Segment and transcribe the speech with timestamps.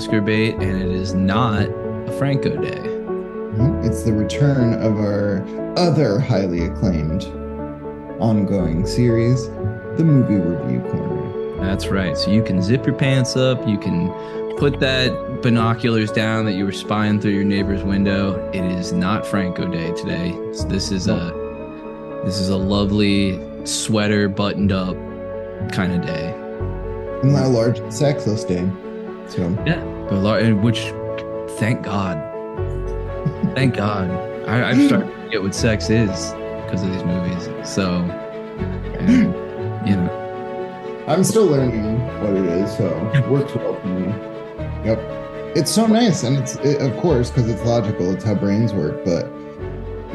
[0.00, 2.80] Oscar bait, and it is not a Franco day.
[2.80, 3.84] Mhm.
[3.84, 5.44] It's the return of our
[5.76, 7.26] other highly acclaimed
[8.18, 9.50] ongoing series,
[9.98, 11.60] the Movie Review Corner.
[11.60, 12.16] That's right.
[12.16, 13.68] So you can zip your pants up.
[13.68, 14.10] You can
[14.56, 18.40] put that binoculars down that you were spying through your neighbor's window.
[18.54, 20.34] It is not Franco Day today.
[20.52, 21.30] So this is a
[22.24, 24.96] this is a lovely sweater buttoned up
[25.72, 26.34] kind of day.
[27.22, 28.66] And my large sexless day.
[29.28, 29.80] So Yeah,
[30.10, 30.92] and which,
[31.58, 32.16] thank God,
[33.54, 34.10] thank God,
[34.48, 36.32] I, I'm starting to get what sex is
[36.64, 37.48] because of these movies.
[37.68, 38.02] So,
[38.98, 39.34] and,
[39.88, 44.08] you know, I'm still learning what it is, so it works well for me.
[44.84, 44.98] Yep.
[45.56, 48.12] It's so nice, and it's it, of course because it's logical.
[48.12, 49.04] It's how brains work.
[49.04, 49.24] But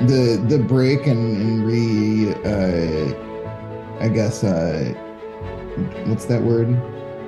[0.08, 3.14] the the break and, and re, uh,
[4.00, 4.94] I guess, uh,
[6.06, 6.70] what's that word?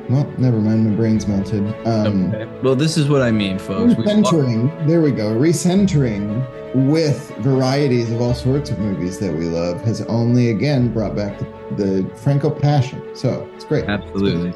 [0.10, 0.90] Well, never mind.
[0.90, 1.66] My brain's melted.
[1.86, 2.32] Um,
[2.64, 3.96] well, this is what I mean, folks.
[3.96, 4.88] We- recentering.
[4.88, 5.34] There we go.
[5.36, 11.16] Recentering with varieties of all sorts of movies that we love has only again brought
[11.16, 13.02] back the, the Franco passion.
[13.16, 13.86] So it's great.
[13.86, 14.54] Absolutely.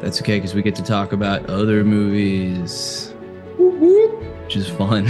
[0.00, 3.12] That's okay because we get to talk about other movies,
[3.58, 5.08] which is fun.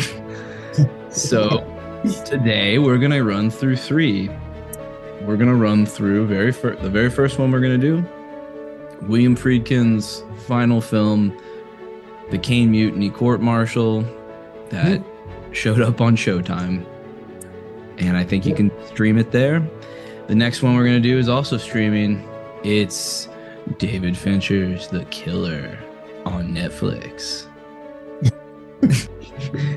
[1.11, 1.64] so
[2.24, 4.28] today we're gonna run through three.
[5.22, 8.05] We're gonna run through very fir- the very first one we're gonna do.
[9.02, 11.36] William Friedkin's final film,
[12.31, 14.05] The Caine Mutiny Court Martial,
[14.70, 15.02] that
[15.52, 16.86] showed up on Showtime,
[17.98, 19.68] and I think you can stream it there.
[20.29, 22.27] The next one we're gonna do is also streaming.
[22.63, 23.29] It's
[23.79, 25.79] David Fincher's The Killer
[26.24, 27.46] on Netflix.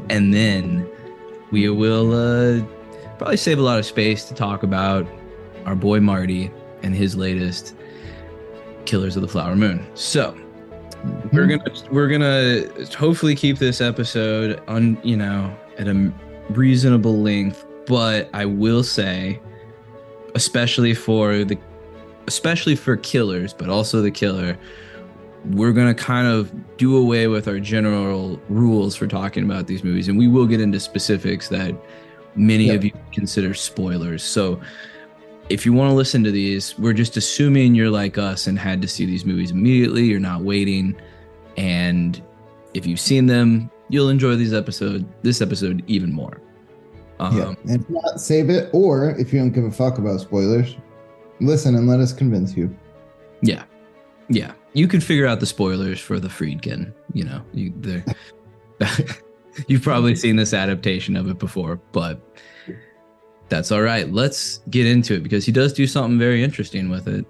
[0.10, 0.88] and then
[1.52, 2.64] we will uh,
[3.18, 5.08] probably save a lot of space to talk about
[5.66, 6.52] our boy Marty
[6.84, 7.76] and his latest
[8.86, 9.86] Killers of the Flower Moon.
[9.96, 10.38] So
[11.32, 11.58] we're hmm.
[11.58, 12.64] gonna we're gonna
[12.96, 16.14] hopefully keep this episode on you know at a
[16.50, 19.40] reasonable length, but I will say,
[20.36, 21.58] especially for the
[22.28, 24.58] especially for killers, but also the killer,
[25.52, 29.84] we're going to kind of do away with our general rules for talking about these
[29.84, 30.08] movies.
[30.08, 31.76] And we will get into specifics that
[32.36, 32.74] many Yeah.
[32.74, 34.24] of you consider spoilers.
[34.24, 34.60] So
[35.50, 38.82] if you want to listen to these, we're just assuming you're like us and had
[38.82, 40.06] to see these movies immediately.
[40.06, 40.96] You're not waiting.
[41.58, 42.22] And
[42.74, 46.42] if you've seen them, you'll enjoy these episode, this episode even more.
[47.20, 47.54] Um, yeah.
[47.72, 48.70] And if not, save it.
[48.74, 50.76] Or if you don't give a fuck about spoilers,
[51.40, 52.76] listen and let us convince you.
[53.42, 53.64] Yeah,
[54.30, 54.54] yeah.
[54.74, 56.94] You can figure out the spoilers for the Friedkin.
[57.14, 58.04] You know, you
[59.68, 62.20] you've probably seen this adaptation of it before, but
[63.50, 64.12] that's all right.
[64.12, 67.26] Let's get into it because he does do something very interesting with it.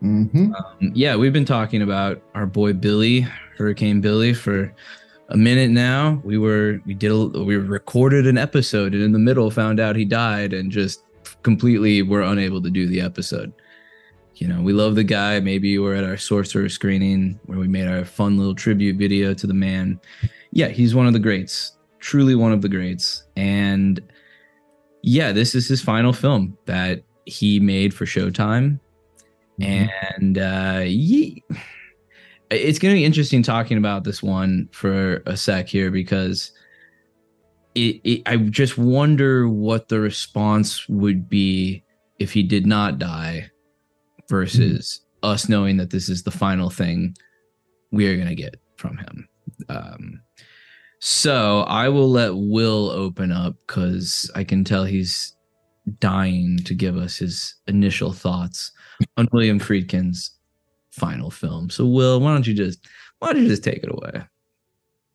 [0.00, 3.20] hmm Um, yeah, we've been talking about our boy Billy,
[3.56, 4.74] Hurricane Billy, for
[5.28, 6.20] a minute now.
[6.24, 9.96] We were we did a, we recorded an episode and in the middle found out
[9.96, 11.04] he died and just
[11.42, 13.52] completely were unable to do the episode.
[14.36, 15.38] You know, we love the guy.
[15.40, 19.34] Maybe you were at our sorcerer screening where we made our fun little tribute video
[19.34, 20.00] to the man.
[20.50, 23.24] Yeah, he's one of the greats, truly one of the greats.
[23.36, 24.00] And
[25.02, 28.80] yeah, this is his final film that he made for Showtime.
[29.60, 31.42] And uh ye-
[32.50, 36.52] it's going to be interesting talking about this one for a sec here because
[37.74, 41.82] it, it i just wonder what the response would be
[42.18, 43.50] if he did not die
[44.28, 47.16] versus us knowing that this is the final thing
[47.90, 49.28] we are going to get from him.
[49.68, 50.20] Um
[51.04, 55.34] so i will let will open up because i can tell he's
[55.98, 58.70] dying to give us his initial thoughts
[59.16, 60.30] on William Friedkin's
[60.90, 61.70] final film.
[61.70, 62.86] So, Will, why don't you just
[63.18, 64.24] why don't you just take it away?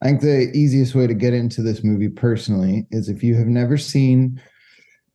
[0.01, 3.47] I think the easiest way to get into this movie personally is if you have
[3.47, 4.41] never seen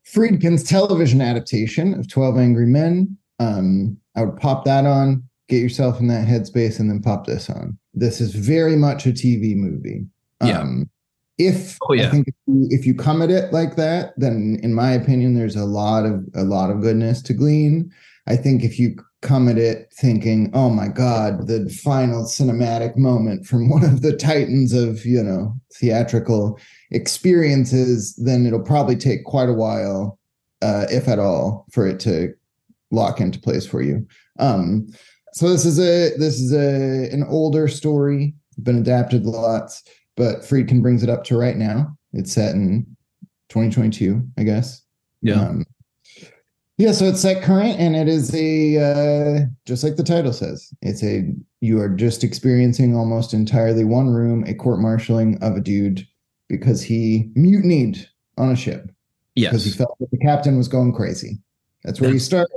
[0.04, 6.00] Friedkin's television adaptation of 12 Angry Men, um, I would pop that on, get yourself
[6.00, 7.78] in that headspace, and then pop this on.
[7.94, 10.04] This is very much a TV movie.
[10.42, 10.60] Yeah.
[10.60, 10.90] Um,
[11.38, 12.08] if Oh, yeah.
[12.08, 15.34] I think if you, if you come at it like that, then in my opinion,
[15.34, 17.90] there's a lot of a lot of goodness to glean.
[18.26, 23.46] I think if you come at it thinking, "Oh my God, the final cinematic moment
[23.46, 26.58] from one of the titans of you know theatrical
[26.90, 30.18] experiences," then it'll probably take quite a while,
[30.60, 32.34] uh, if at all, for it to
[32.90, 34.06] lock into place for you.
[34.38, 34.86] Um,
[35.32, 39.82] so this is a this is a an older story, been adapted lots,
[40.16, 41.96] but Friedkin brings it up to right now.
[42.12, 42.86] It's set in
[43.48, 44.82] 2022, I guess.
[45.22, 45.40] Yeah.
[45.40, 45.64] Um,
[46.78, 50.72] Yeah, so it's set current, and it is a uh, just like the title says.
[50.82, 51.30] It's a
[51.60, 56.06] you are just experiencing almost entirely one room a court martialing of a dude
[56.48, 58.90] because he mutinied on a ship
[59.34, 61.38] because he felt that the captain was going crazy.
[61.84, 62.48] That's where you start.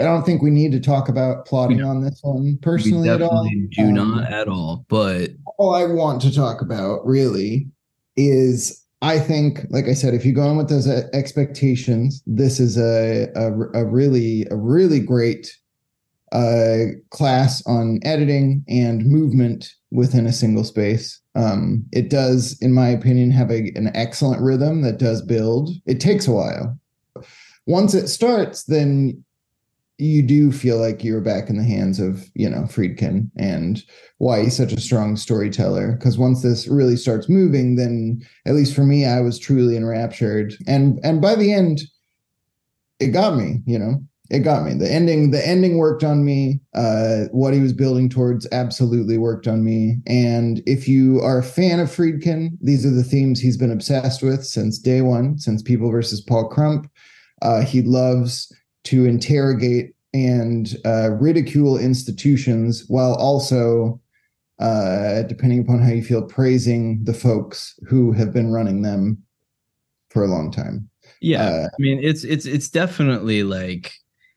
[0.00, 3.46] I don't think we need to talk about plotting on this one personally at all.
[3.68, 4.86] do Um, not at all.
[4.88, 7.68] But all I want to talk about really
[8.16, 12.58] is I think, like I said, if you go in with those uh, expectations, this
[12.58, 15.54] is a a, a really a really great
[16.32, 21.20] uh, class on editing and movement within a single space.
[21.34, 25.68] Um, it does, in my opinion, have a, an excellent rhythm that does build.
[25.84, 26.78] It takes a while.
[27.66, 29.22] Once it starts, then
[29.98, 33.82] you do feel like you're back in the hands of you know Friedkin and
[34.18, 35.92] why he's such a strong storyteller.
[35.92, 40.54] Because once this really starts moving, then at least for me, I was truly enraptured.
[40.66, 41.82] And and by the end,
[43.00, 43.60] it got me.
[43.66, 44.72] You know, it got me.
[44.72, 46.60] The ending, the ending worked on me.
[46.74, 49.98] Uh, what he was building towards absolutely worked on me.
[50.06, 54.22] And if you are a fan of Friedkin, these are the themes he's been obsessed
[54.22, 56.90] with since day one, since People versus Paul Crump.
[57.42, 58.50] Uh, he loves
[58.84, 64.00] to interrogate and uh, ridicule institutions while also,
[64.58, 69.22] uh, depending upon how you feel, praising the folks who have been running them
[70.10, 70.88] for a long time.
[71.20, 73.92] yeah, Uh, I mean, it's it's it's definitely like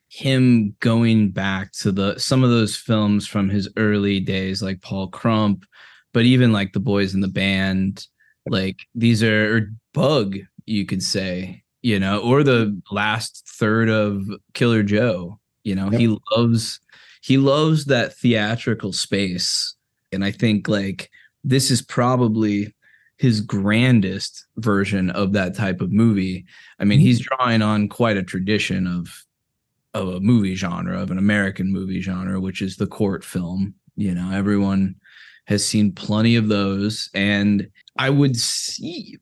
[0.09, 5.09] him going back to the some of those films from his early days, like Paul
[5.09, 5.65] Crump,
[6.13, 8.07] but even like the boys in the band,
[8.47, 14.27] like these are or Bug, you could say, you know, or the last third of
[14.53, 15.39] Killer Joe.
[15.63, 15.99] You know, Yep.
[15.99, 16.79] he loves
[17.21, 19.75] he loves that theatrical space,
[20.11, 21.09] and I think like
[21.43, 22.73] this is probably
[23.17, 26.45] his grandest version of that type of movie.
[26.79, 27.35] I mean, he's mm-hmm.
[27.35, 29.25] drawing on quite a tradition of
[29.93, 33.73] of a movie genre, of an American movie genre, which is the court film.
[33.95, 34.95] You know, everyone
[35.47, 37.09] has seen plenty of those.
[37.13, 39.17] And I would see,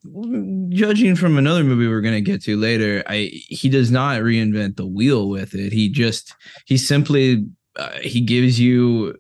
[0.69, 4.77] judging from another movie we're going to get to later, I he does not reinvent
[4.77, 5.71] the wheel with it.
[5.71, 6.33] He just
[6.65, 9.15] he simply uh, he gives you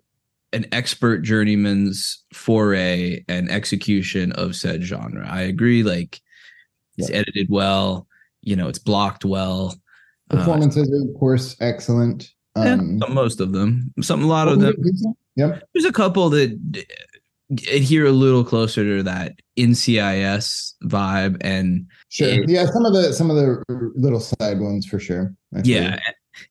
[0.53, 5.27] an expert journeyman's foray and execution of said genre.
[5.27, 5.83] I agree.
[5.83, 6.19] Like
[6.97, 7.17] it's Yeah.
[7.17, 8.07] edited well.
[8.41, 9.75] You know, it's blocked well.
[10.31, 12.29] Uh, Performances are, of course, excellent.
[12.55, 13.93] Um, some- most of them.
[14.01, 14.75] Some a lot of them.
[15.35, 15.63] Yep.
[15.73, 16.85] There's a couple that
[17.71, 22.27] adhere a little closer to that NCIS vibe, and Sure.
[22.27, 23.63] It- yeah, some of the some of the
[23.95, 25.33] little side ones for sure.
[25.63, 25.99] Yeah,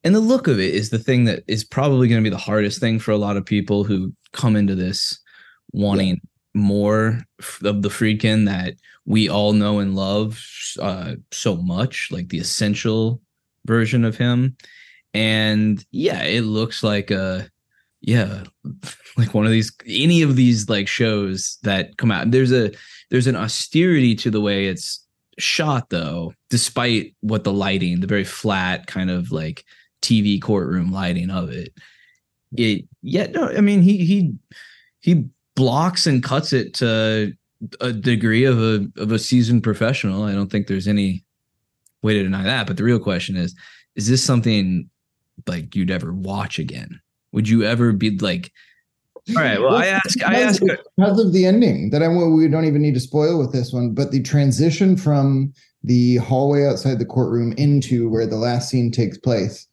[0.05, 2.41] and the look of it is the thing that is probably going to be the
[2.41, 5.19] hardest thing for a lot of people who come into this
[5.73, 6.21] wanting
[6.55, 7.21] more
[7.65, 8.75] of the Friedkin that
[9.07, 10.45] we all know and love
[10.81, 13.21] uh, so much, like the essential
[13.67, 14.57] version of him.
[15.15, 17.49] And yeah, it looks like a
[18.03, 18.43] yeah,
[19.17, 22.31] like one of these any of these like shows that come out.
[22.31, 22.73] There's a
[23.11, 25.07] there's an austerity to the way it's
[25.39, 29.65] shot though, despite what the lighting, the very flat kind of like
[30.03, 31.73] TV courtroom lighting of it.
[32.57, 34.35] It yeah, no, I mean he he
[35.01, 37.33] he blocks and cuts it to
[37.81, 40.25] a degree of a of a seasoned professional.
[40.25, 41.25] I don't think there's any
[42.03, 42.67] way to deny that.
[42.67, 43.55] But the real question is,
[43.95, 44.91] is this something
[45.47, 47.01] like you'd ever watch again?
[47.33, 48.53] Would you ever be like,
[49.29, 52.65] all right, well, I ask, I ask, because of the ending that I we don't
[52.65, 55.53] even need to spoil with this one, but the transition from
[55.85, 59.67] the hallway outside the courtroom into where the last scene takes place,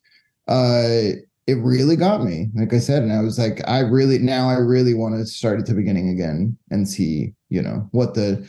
[0.48, 2.50] uh, it really got me.
[2.54, 5.60] Like I said, and I was like, I really now I really want to start
[5.60, 8.48] at the beginning again and see, you know, what the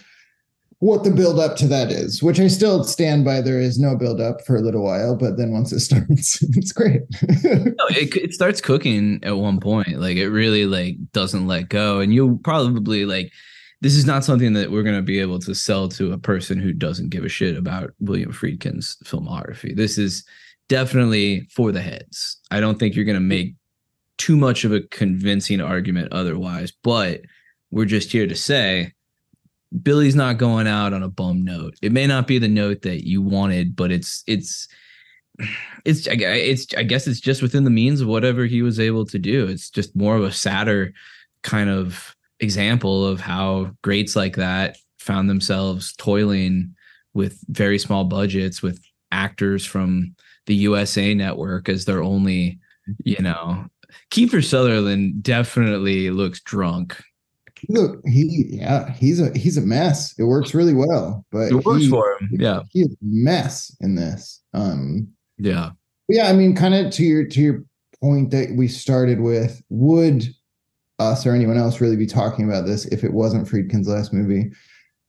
[0.81, 3.43] what the build up to that is, which I still stand by.
[3.43, 6.73] There is no build up for a little while, but then once it starts, it's
[6.73, 7.03] great.
[7.45, 10.01] no, it, it starts cooking at one point.
[10.01, 12.01] Like it really like doesn't let go.
[12.01, 13.31] And you'll probably like,
[13.83, 16.59] this is not something that we're going to be able to sell to a person
[16.59, 19.77] who doesn't give a shit about William Friedkin's filmography.
[19.77, 20.25] This is
[20.69, 22.39] definitely for the heads.
[22.51, 23.55] I don't think you're going to make
[24.17, 27.23] too much of a convincing argument otherwise, but
[27.71, 28.93] we're just here to say
[29.83, 31.75] Billy's not going out on a bum note.
[31.81, 34.69] It may not be the note that you wanted, but it's it's
[35.85, 39.07] it's I it's I guess it's just within the means of whatever he was able
[39.07, 39.47] to do.
[39.47, 40.93] It's just more of a sadder
[41.43, 46.75] kind of example of how greats like that found themselves toiling
[47.15, 50.15] with very small budgets with actors from
[50.47, 52.59] the USA network as their only,
[53.05, 53.67] you know,
[54.11, 57.03] Kiefer Sutherland definitely looks drunk.
[57.69, 60.15] Look, he yeah, he's a he's a mess.
[60.19, 62.29] It works really well, but It works he, for him.
[62.33, 62.63] Yeah.
[62.71, 64.41] he's a mess in this.
[64.55, 65.71] Um, Yeah.
[66.09, 67.65] Yeah, I mean, kind of to your to your
[68.03, 70.27] point that we started with, would
[70.99, 74.51] us or anyone else really be talking about this if it wasn't Friedkin's last movie?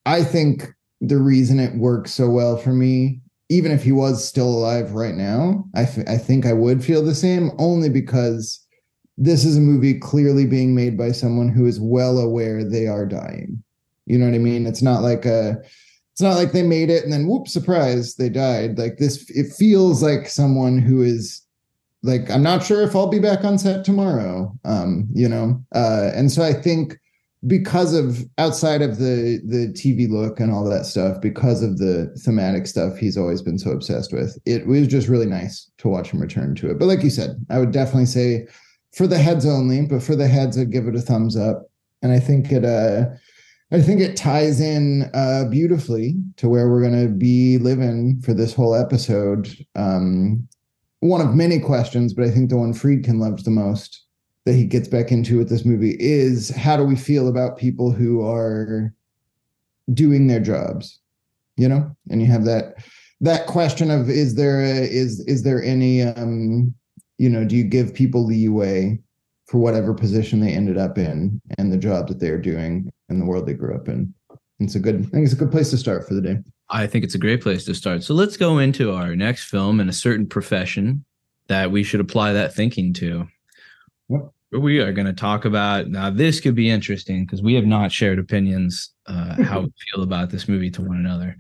[0.06, 0.68] I think
[1.02, 5.16] the reason it works so well for me, even if he was still alive right
[5.16, 8.61] now, I, f- I think I would feel the same only because
[9.22, 13.06] this is a movie clearly being made by someone who is well aware they are
[13.06, 13.64] dying.
[14.08, 14.66] You know what I mean?
[14.66, 15.62] It's not like a
[16.12, 18.80] it's not like they made it and then whoop surprise they died.
[18.80, 21.44] Like this it feels like someone who is
[22.02, 24.58] like I'm not sure if I'll be back on set tomorrow.
[24.66, 25.64] Um, you know.
[25.76, 26.98] Uh and so I think
[27.46, 32.12] because of outside of the the TV look and all that stuff, because of the
[32.26, 36.10] thematic stuff he's always been so obsessed with, it was just really nice to watch
[36.10, 36.80] him return to it.
[36.80, 38.48] But like you said, I would definitely say
[38.94, 41.70] for the heads only, but for the heads, I'd give it a thumbs up.
[42.02, 43.06] And I think it uh
[43.74, 48.54] I think it ties in uh beautifully to where we're gonna be living for this
[48.54, 49.50] whole episode.
[49.76, 50.48] Um
[51.00, 54.06] one of many questions, but I think the one Friedkin loves the most
[54.46, 57.92] that he gets back into with this movie is how do we feel about people
[57.92, 58.94] who are
[59.94, 61.00] doing their jobs?
[61.58, 62.76] You know, and you have that
[63.22, 66.74] that question of is there a, is is there any um
[67.22, 69.00] you know, do you give people leeway
[69.46, 73.26] for whatever position they ended up in and the job that they're doing and the
[73.26, 74.12] world they grew up in?
[74.60, 76.40] It's a good, I think it's a good place to start for the day.
[76.70, 78.02] I think it's a great place to start.
[78.02, 81.06] So let's go into our next film and a certain profession
[81.48, 83.28] that we should apply that thinking to.
[84.10, 84.32] Yep.
[84.54, 86.10] We are going to talk about now.
[86.10, 90.32] This could be interesting because we have not shared opinions uh, how we feel about
[90.32, 91.38] this movie to one another.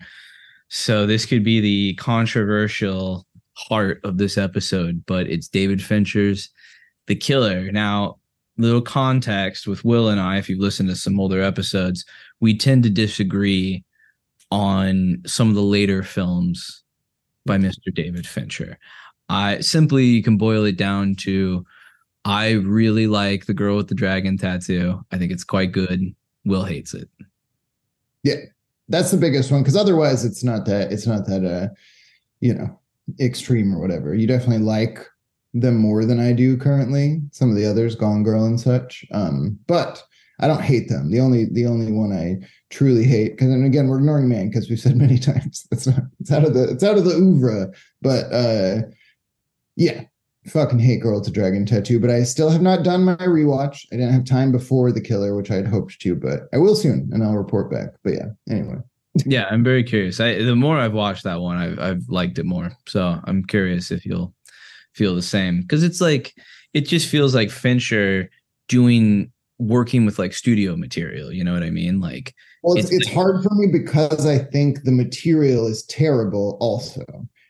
[0.69, 6.49] So this could be the controversial heart of this episode, but it's David Fincher's
[7.07, 7.71] The Killer.
[7.71, 8.17] Now,
[8.57, 12.05] little context with Will and I, if you've listened to some older episodes,
[12.39, 13.83] we tend to disagree
[14.51, 16.83] on some of the later films
[17.45, 17.93] by Mr.
[17.93, 18.77] David Fincher.
[19.29, 21.65] I simply you can boil it down to
[22.25, 25.03] I really like The Girl with the Dragon Tattoo.
[25.11, 26.13] I think it's quite good.
[26.45, 27.09] Will hates it.
[28.23, 28.35] Yeah.
[28.89, 31.73] That's the biggest one because otherwise it's not that it's not that uh
[32.41, 32.77] you know
[33.19, 34.13] extreme or whatever.
[34.13, 35.05] You definitely like
[35.53, 37.21] them more than I do currently.
[37.31, 39.05] Some of the others, Gone Girl and such.
[39.11, 40.03] Um, but
[40.39, 41.11] I don't hate them.
[41.11, 44.69] The only the only one I truly hate, because and again we're ignoring man because
[44.69, 47.71] we've said many times that's not it's out of the it's out of the oeuvre.
[48.01, 48.81] But uh
[49.75, 50.03] yeah,
[50.47, 51.99] fucking hate Girl to Dragon Tattoo.
[51.99, 53.85] But I still have not done my rewatch.
[53.91, 56.75] I didn't have time before The Killer, which I had hoped to, but I will
[56.75, 57.95] soon, and I'll report back.
[58.03, 58.77] But yeah, anyway
[59.25, 60.19] yeah, I'm very curious.
[60.19, 62.71] I the more I've watched that one, I've I've liked it more.
[62.87, 64.33] So I'm curious if you'll
[64.93, 66.33] feel the same because it's like
[66.73, 68.29] it just feels like Fincher
[68.67, 71.31] doing working with like studio material.
[71.31, 71.99] You know what I mean?
[71.99, 76.57] Like, well, it's, it's, it's hard for me because I think the material is terrible.
[76.61, 77.03] Also,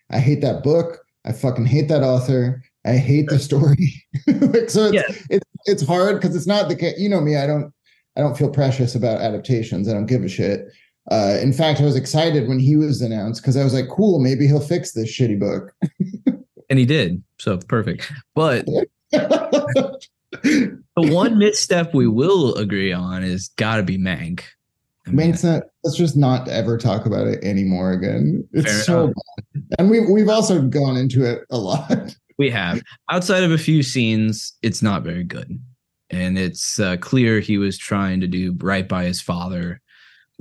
[0.10, 1.00] I hate that book.
[1.26, 2.64] I fucking hate that author.
[2.86, 4.04] I hate the story.
[4.28, 5.16] like, so it's, yeah.
[5.30, 6.98] it's it's hard because it's not the case.
[6.98, 7.38] You know me.
[7.38, 7.72] I don't
[8.18, 9.88] I don't feel precious about adaptations.
[9.88, 10.68] I don't give a shit.
[11.10, 14.20] Uh, in fact, I was excited when he was announced because I was like, cool,
[14.20, 15.74] maybe he'll fix this shitty book.
[16.70, 17.24] and he did.
[17.40, 18.12] So perfect.
[18.36, 18.66] But
[19.12, 24.44] the one misstep we will agree on is got to be Mank.
[25.08, 25.64] I mean, Mank's not.
[25.84, 28.48] Let's just not ever talk about it anymore again.
[28.54, 32.16] It's so bad, and we've we've also gone into it a lot.
[32.38, 32.82] We have.
[33.12, 35.60] Outside of a few scenes, it's not very good,
[36.10, 39.80] and it's uh, clear he was trying to do right by his father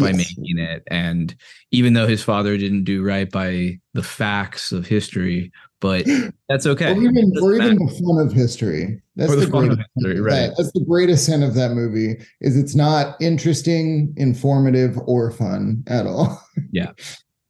[0.01, 0.17] by yes.
[0.17, 0.83] making it.
[0.91, 1.35] And
[1.71, 6.07] even though his father didn't do right by the facts of history, but
[6.49, 6.93] that's okay.
[6.93, 9.03] Or even, or even the fun of history.
[9.17, 10.33] That's the, the greatest history, right.
[10.33, 10.55] That.
[10.57, 16.07] That's the greatest sin of that movie is it's not interesting, informative, or fun at
[16.07, 16.43] all.
[16.73, 16.93] yeah.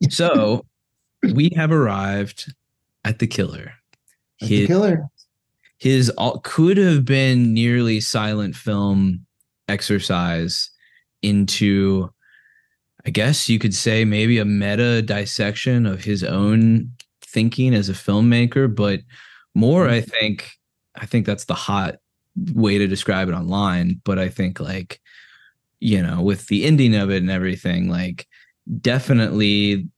[0.08, 0.64] So
[1.34, 2.52] we have arrived
[3.04, 3.72] at the killer.
[4.38, 5.04] His, the killer.
[5.78, 9.26] His all, could have been nearly silent film
[9.68, 10.70] exercise
[11.22, 12.10] into
[13.06, 16.92] I guess you could say maybe a meta dissection of his own
[17.22, 19.00] thinking as a filmmaker, but
[19.54, 20.50] more, I think,
[20.96, 21.96] I think that's the hot
[22.54, 24.00] way to describe it online.
[24.04, 25.00] But I think, like,
[25.80, 28.26] you know, with the ending of it and everything, like,
[28.80, 29.88] definitely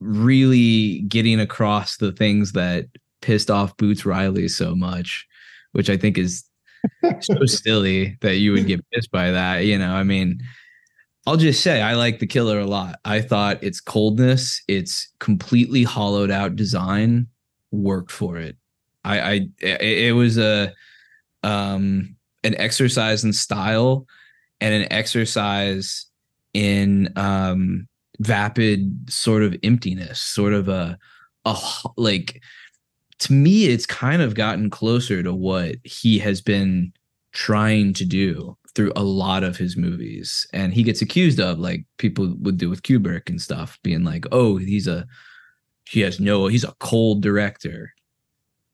[0.00, 2.86] really getting across the things that
[3.20, 5.26] pissed off Boots Riley so much,
[5.72, 6.44] which I think is
[7.20, 9.64] so silly that you would get pissed by that.
[9.64, 10.40] You know, I mean,
[11.26, 12.98] I'll just say I like the killer a lot.
[13.04, 17.28] I thought its coldness, its completely hollowed out design
[17.70, 18.56] worked for it.
[19.04, 20.72] I, I it was a
[21.42, 24.06] um an exercise in style
[24.60, 26.06] and an exercise
[26.52, 27.88] in um
[28.20, 30.98] vapid sort of emptiness, sort of a
[31.46, 31.56] a
[31.96, 32.42] like
[33.20, 36.92] to me, it's kind of gotten closer to what he has been
[37.32, 40.46] trying to do through a lot of his movies.
[40.52, 44.26] And he gets accused of like people would do with Kubrick and stuff, being like,
[44.32, 45.06] oh, he's a
[45.88, 47.92] he has no he's a cold director.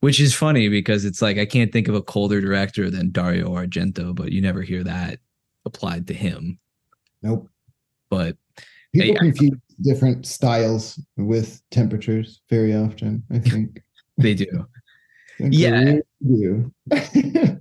[0.01, 3.51] Which is funny because it's like I can't think of a colder director than Dario
[3.51, 5.19] Argento, but you never hear that
[5.67, 6.59] applied to him.
[7.23, 7.49] Nope.
[8.09, 8.37] But
[8.95, 13.83] people confuse different styles with temperatures very often, I think.
[14.17, 14.67] they do.
[15.39, 15.97] yeah.
[16.27, 16.73] do.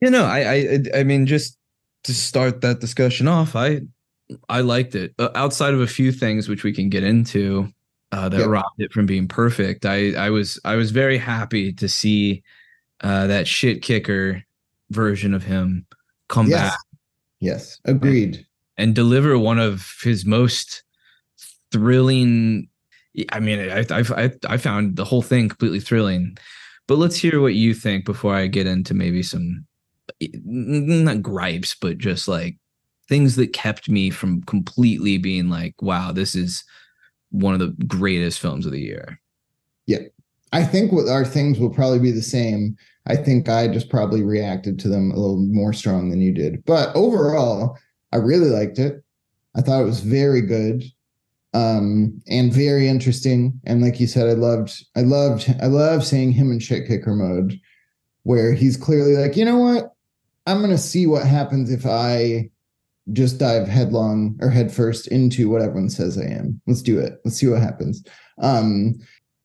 [0.00, 1.58] you know, I, I, I mean, just
[2.04, 3.82] to start that discussion off, I,
[4.48, 5.14] I liked it.
[5.18, 7.68] Uh, outside of a few things which we can get into
[8.12, 8.48] uh, that yep.
[8.48, 12.42] robbed it from being perfect, I, I was, I was very happy to see
[13.00, 14.42] uh, that shit kicker
[14.90, 15.86] version of him
[16.28, 16.70] come yes.
[16.70, 16.78] back.
[17.40, 18.36] Yes, agreed.
[18.36, 18.46] And,
[18.78, 20.82] and deliver one of his most
[21.70, 22.68] thrilling.
[23.30, 26.36] I mean, I, I I found the whole thing completely thrilling.
[26.86, 29.66] But let's hear what you think before I get into maybe some
[30.20, 32.56] not gripes, but just like
[33.08, 36.64] things that kept me from completely being like, wow, this is
[37.30, 39.20] one of the greatest films of the year.
[39.86, 39.98] Yeah.
[40.52, 42.76] I think what our things will probably be the same.
[43.06, 46.64] I think I just probably reacted to them a little more strong than you did.
[46.64, 47.76] But overall,
[48.12, 49.02] I really liked it.
[49.54, 50.84] I thought it was very good
[51.54, 53.60] um, and very interesting.
[53.64, 57.14] And like you said, I loved, I loved, I love seeing him in shit kicker
[57.14, 57.58] mode,
[58.24, 59.95] where he's clearly like, you know what,
[60.46, 62.50] I'm gonna see what happens if I
[63.12, 66.60] just dive headlong or headfirst into what everyone says I am.
[66.66, 67.20] Let's do it.
[67.24, 68.04] Let's see what happens.
[68.42, 68.96] Um,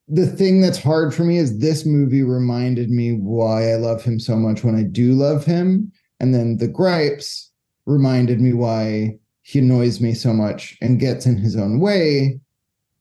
[0.08, 4.20] the thing that's hard for me is this movie reminded me why I love him
[4.20, 7.52] so much when I do love him, and then the gripes
[7.86, 12.40] reminded me why he annoys me so much and gets in his own way.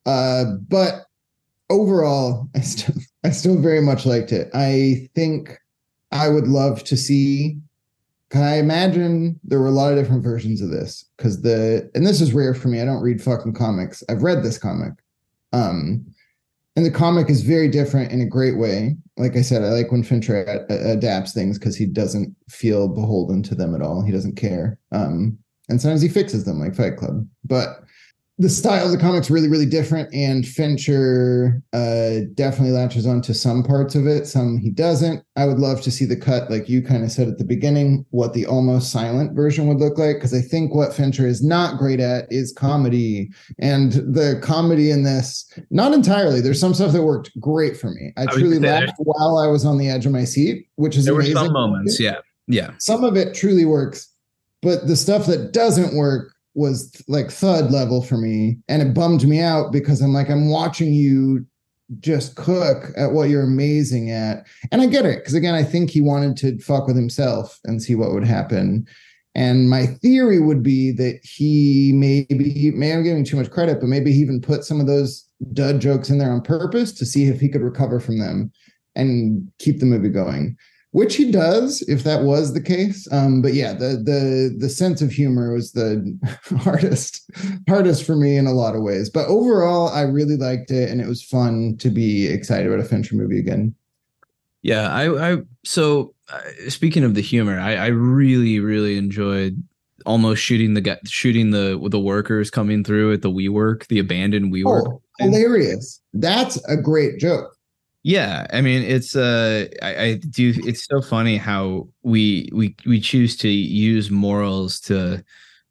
[0.06, 1.06] Uh, but
[1.68, 4.50] overall, I still I still very much liked it.
[4.54, 5.58] I think
[6.12, 7.58] I would love to see.
[8.30, 11.04] Can I imagine there were a lot of different versions of this?
[11.16, 12.80] Because the and this is rare for me.
[12.80, 14.02] I don't read fucking comics.
[14.08, 14.92] I've read this comic.
[15.52, 16.06] Um,
[16.76, 18.96] and the comic is very different in a great way.
[19.16, 23.42] Like I said, I like when Fincher a- adapts things because he doesn't feel beholden
[23.44, 24.02] to them at all.
[24.02, 24.78] He doesn't care.
[24.92, 25.36] Um,
[25.68, 27.26] and sometimes he fixes them like Fight Club.
[27.44, 27.82] But
[28.40, 33.62] the style of the comics really, really different, and Fincher uh, definitely latches onto some
[33.62, 34.26] parts of it.
[34.26, 35.22] Some he doesn't.
[35.36, 38.06] I would love to see the cut, like you kind of said at the beginning,
[38.12, 40.16] what the almost silent version would look like.
[40.16, 45.02] Because I think what Fincher is not great at is comedy, and the comedy in
[45.02, 46.40] this, not entirely.
[46.40, 48.14] There's some stuff that worked great for me.
[48.16, 51.04] I, I truly laughed while I was on the edge of my seat, which is
[51.04, 51.34] there amazing.
[51.34, 52.70] were some moments, yeah, yeah.
[52.78, 54.06] Some of it truly works
[54.62, 58.58] but the stuff that doesn't work was like thud level for me.
[58.68, 61.46] And it bummed me out because I'm like, I'm watching you
[61.98, 64.46] just cook at what you're amazing at.
[64.70, 65.18] And I get it.
[65.18, 68.86] Because again, I think he wanted to fuck with himself and see what would happen.
[69.34, 73.88] And my theory would be that he maybe, may I'm giving too much credit, but
[73.88, 77.26] maybe he even put some of those dud jokes in there on purpose to see
[77.26, 78.52] if he could recover from them
[78.94, 80.56] and keep the movie going
[80.92, 85.00] which he does if that was the case um, but yeah the the the sense
[85.00, 86.18] of humor was the
[86.58, 87.30] hardest
[87.68, 91.00] hardest for me in a lot of ways but overall i really liked it and
[91.00, 93.74] it was fun to be excited about a fincher movie again
[94.62, 99.62] yeah i i so uh, speaking of the humor i i really really enjoyed
[100.06, 104.86] almost shooting the shooting the the workers coming through at the WeWork the abandoned WeWork.
[104.86, 106.00] Oh, hilarious!
[106.14, 107.56] That's a great joke.
[108.02, 112.98] Yeah, I mean it's uh I, I, do it's so funny how we we we
[112.98, 115.22] choose to use morals to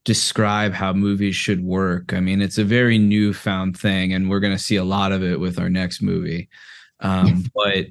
[0.06, 2.14] describe how movies should work.
[2.14, 5.24] I mean it's a very newfound thing and we're going to see a lot of
[5.24, 6.50] it with our next movie.
[7.00, 7.88] Um but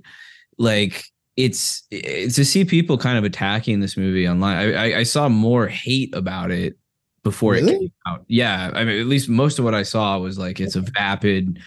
[0.56, 1.04] like
[1.36, 4.56] it's it's to see people kind of attacking this movie online.
[4.56, 6.76] I I, I saw more hate about it
[7.24, 7.72] before really?
[7.72, 8.24] it came out.
[8.28, 11.58] Yeah, I mean at least most of what I saw was like it's a vapid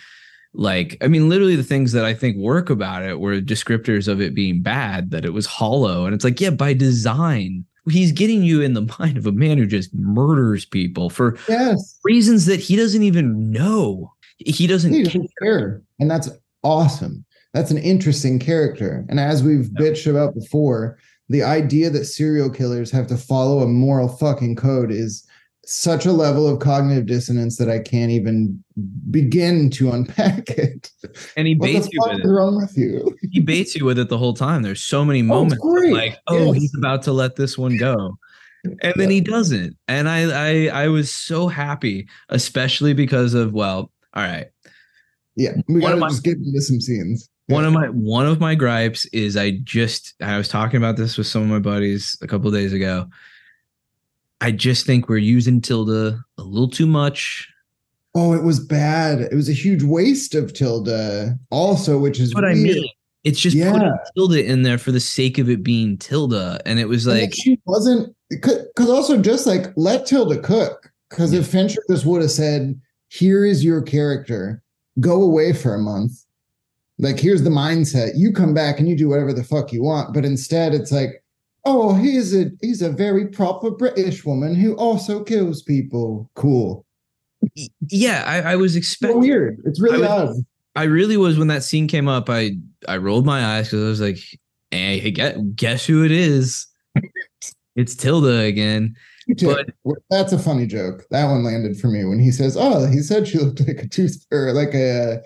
[0.53, 4.19] like i mean literally the things that i think work about it were descriptors of
[4.19, 8.43] it being bad that it was hollow and it's like yeah by design he's getting
[8.43, 11.99] you in the mind of a man who just murders people for yes.
[12.03, 15.59] reasons that he doesn't even know he doesn't, he doesn't care.
[15.59, 15.81] care.
[15.99, 16.29] and that's
[16.63, 19.79] awesome that's an interesting character and as we've yeah.
[19.79, 20.97] bitched about before
[21.29, 25.25] the idea that serial killers have to follow a moral fucking code is
[25.65, 28.63] such a level of cognitive dissonance that I can't even
[29.09, 30.89] begin to unpack it.
[31.37, 32.27] And he baits you with it.
[32.27, 33.15] wrong with you?
[33.31, 34.63] he baits you with it the whole time.
[34.63, 36.61] There's so many oh, moments oh, like, oh, yes.
[36.61, 38.17] he's about to let this one go.
[38.63, 39.75] And then he doesn't.
[39.87, 44.47] And I, I I was so happy, especially because of well, all right.
[45.35, 47.27] Yeah, we gotta just get into some scenes.
[47.47, 51.17] one of my one of my gripes is I just I was talking about this
[51.17, 53.07] with some of my buddies a couple days ago.
[54.41, 57.47] I just think we're using Tilda a little too much.
[58.13, 59.21] Oh, it was bad.
[59.21, 62.57] It was a huge waste of Tilda, also, which is what weird.
[62.57, 62.89] I mean.
[63.23, 63.71] It's just yeah.
[63.71, 67.35] putting Tilda in there for the sake of it being Tilda, and it was like
[67.35, 68.15] she wasn't.
[68.29, 70.91] Because also, just like let Tilda cook.
[71.09, 71.41] Because yeah.
[71.41, 74.63] if Fincher just would have said, "Here is your character,
[74.99, 76.13] go away for a month,"
[76.97, 78.13] like here's the mindset.
[78.15, 80.15] You come back and you do whatever the fuck you want.
[80.15, 81.23] But instead, it's like,
[81.65, 86.29] oh, he's a he's a very proper British woman who also kills people.
[86.35, 86.85] Cool.
[87.89, 89.61] Yeah, I, I was expecting weird.
[89.65, 90.45] It's really I was, odd.
[90.75, 92.29] I really was when that scene came up.
[92.29, 92.51] I
[92.87, 94.19] I rolled my eyes because I was like,
[94.71, 96.67] "Hey, guess, guess who it is?
[97.75, 98.95] it's Tilda again."
[99.39, 99.69] But
[100.09, 101.05] that's a funny joke.
[101.11, 103.87] That one landed for me when he says, "Oh, he said she looked like a
[103.87, 105.21] tooth or like a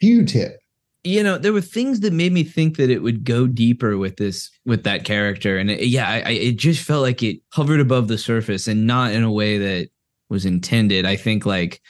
[0.00, 0.59] Q-tip."
[1.02, 4.16] You know, there were things that made me think that it would go deeper with
[4.16, 7.80] this with that character, and it, yeah, I, I, it just felt like it hovered
[7.80, 9.88] above the surface and not in a way that
[10.28, 11.06] was intended.
[11.06, 11.80] I think like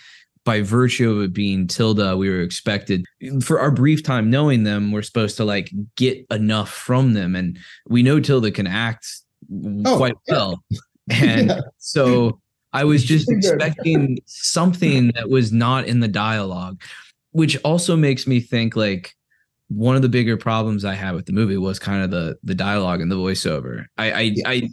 [0.45, 3.05] by virtue of it being Tilda, we were expected
[3.43, 7.37] for our brief time knowing them, we're supposed to like get enough from them.
[7.37, 9.07] And we know Tilda can act
[9.87, 10.35] oh, quite yeah.
[10.35, 10.65] well.
[11.13, 11.61] And yeah.
[11.79, 12.41] so
[12.73, 16.81] I was just expecting something that was not in the dialogue,
[17.33, 19.15] which also makes me think like
[19.69, 22.55] one of the bigger problems I had with the movie was kind of the the
[22.55, 23.87] dialogue and the voiceover.
[23.97, 24.69] I I, I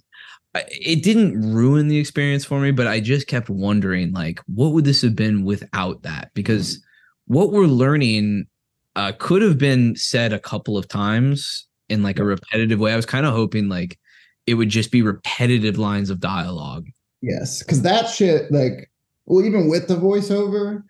[0.70, 4.86] it didn't ruin the experience for me, but I just kept wondering, like, what would
[4.86, 6.32] this have been without that?
[6.34, 6.84] Because
[7.28, 8.48] what we're learning
[8.96, 12.94] uh, could have been said a couple of times in like a repetitive way.
[12.94, 14.00] I was kind of hoping like
[14.46, 16.88] it would just be repetitive lines of dialogue.
[17.22, 18.90] Yes, because that shit, like,
[19.26, 20.84] well, even with the voiceover,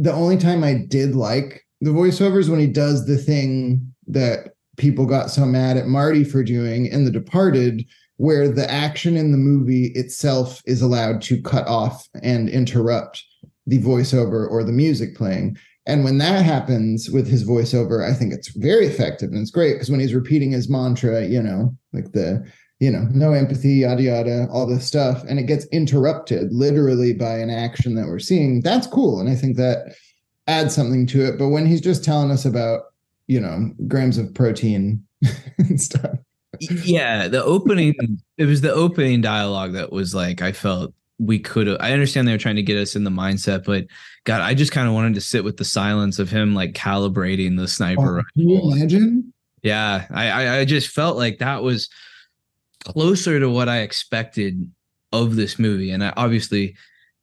[0.00, 4.54] the only time I did like the voiceover is when he does the thing that
[4.76, 7.84] people got so mad at Marty for doing in The Departed,
[8.16, 13.22] where the action in the movie itself is allowed to cut off and interrupt
[13.66, 15.56] the voiceover or the music playing.
[15.86, 19.74] And when that happens with his voiceover, I think it's very effective and it's great
[19.74, 22.46] because when he's repeating his mantra, you know, like the,
[22.80, 27.38] you know, no empathy, yada, yada, all this stuff, and it gets interrupted literally by
[27.38, 29.20] an action that we're seeing, that's cool.
[29.20, 29.94] And I think that
[30.46, 31.38] adds something to it.
[31.38, 32.82] But when he's just telling us about,
[33.26, 35.04] you know, grams of protein
[35.58, 36.18] and stuff,
[36.60, 37.94] yeah, the opening
[38.36, 42.26] it was the opening dialogue that was like I felt we could have I understand
[42.26, 43.86] they were trying to get us in the mindset, but
[44.24, 47.56] God, I just kind of wanted to sit with the silence of him like calibrating
[47.56, 48.20] the sniper.
[48.20, 49.32] Oh, can you imagine?
[49.62, 51.88] Yeah, I I just felt like that was
[52.84, 54.70] closer to what I expected
[55.12, 56.76] of this movie, and I, obviously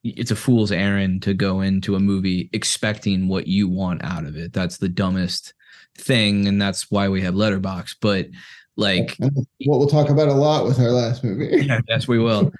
[0.03, 4.37] it's a fool's errand to go into a movie expecting what you want out of
[4.37, 4.53] it.
[4.53, 5.53] That's the dumbest
[5.97, 7.95] thing, and that's why we have Letterboxd.
[8.01, 8.27] But
[8.77, 11.49] like what we'll talk about a lot with our last movie.
[11.65, 12.51] yeah, yes, we will.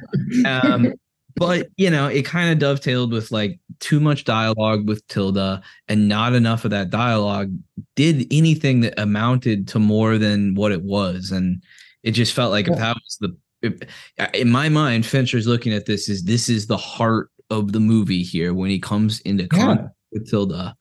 [0.46, 0.94] Um,
[1.36, 6.08] but you know, it kind of dovetailed with like too much dialogue with Tilda and
[6.08, 7.52] not enough of that dialogue
[7.96, 11.32] did anything that amounted to more than what it was.
[11.32, 11.62] And
[12.06, 12.74] it just felt like yeah.
[12.74, 13.80] if that was the if,
[14.34, 18.24] in my mind, Fincher's looking at this is this is the heart of the movie
[18.24, 19.88] here when he comes into contact yeah.
[20.20, 20.76] with Tilda.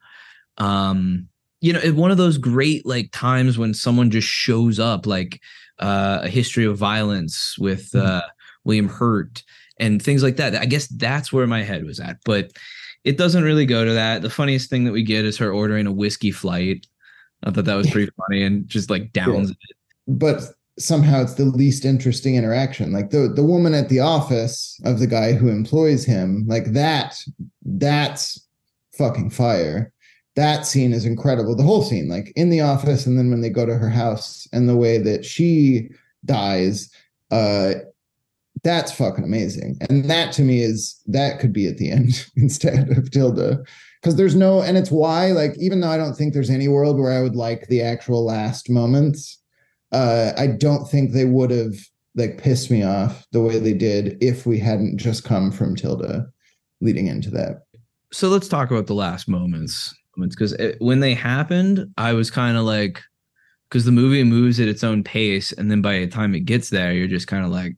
[0.59, 1.29] Um,
[1.61, 5.41] you know, one of those great like times when someone just shows up, like
[5.79, 8.07] uh, a history of violence with mm-hmm.
[8.07, 8.23] uh,
[8.65, 9.43] William Hurt
[9.79, 10.55] and things like that.
[10.55, 12.53] I guess that's where my head was at, but
[13.03, 14.21] it doesn't really go to that.
[14.21, 16.87] The funniest thing that we get is her ordering a whiskey flight.
[17.43, 19.55] I thought that was pretty funny and just like downs yeah.
[19.71, 19.77] it.
[20.07, 20.43] But
[20.79, 22.93] somehow it's the least interesting interaction.
[22.93, 27.17] Like the the woman at the office of the guy who employs him, like that,
[27.63, 28.47] that's
[28.97, 29.93] fucking fire
[30.37, 31.55] that scene is incredible.
[31.55, 34.49] The whole scene, like in the office, and then when they go to her house,
[34.53, 35.91] and the way that she
[36.25, 36.91] dies,
[37.31, 37.75] uh,
[38.63, 39.79] that's fucking amazing.
[39.89, 43.63] And that to me is that could be at the end instead of Tilda.
[44.01, 46.99] Because there's no, and it's why, like, even though I don't think there's any world
[46.99, 49.41] where I would like the actual last moments,
[49.95, 51.75] uh, I don't think they would have
[52.17, 56.27] like pissed me off the way they did if we hadn't just come from Tilda
[56.81, 57.63] leading into that.
[58.13, 62.57] So let's talk about the last moments moments because when they happened, I was kind
[62.57, 63.03] of like,
[63.69, 66.71] because the movie moves at its own pace, and then by the time it gets
[66.71, 67.77] there, you're just kind of like,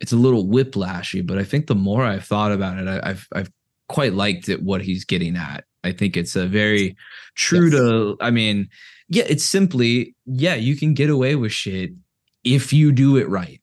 [0.00, 1.24] it's a little whiplashy.
[1.26, 3.52] But I think the more I've thought about it, I, have I've
[3.88, 5.64] quite liked it what he's getting at.
[5.84, 6.96] I think it's a very
[7.34, 7.72] true yes.
[7.72, 8.16] to.
[8.20, 8.68] I mean,
[9.08, 11.92] yeah, it's simply yeah, you can get away with shit
[12.44, 13.60] if you do it right.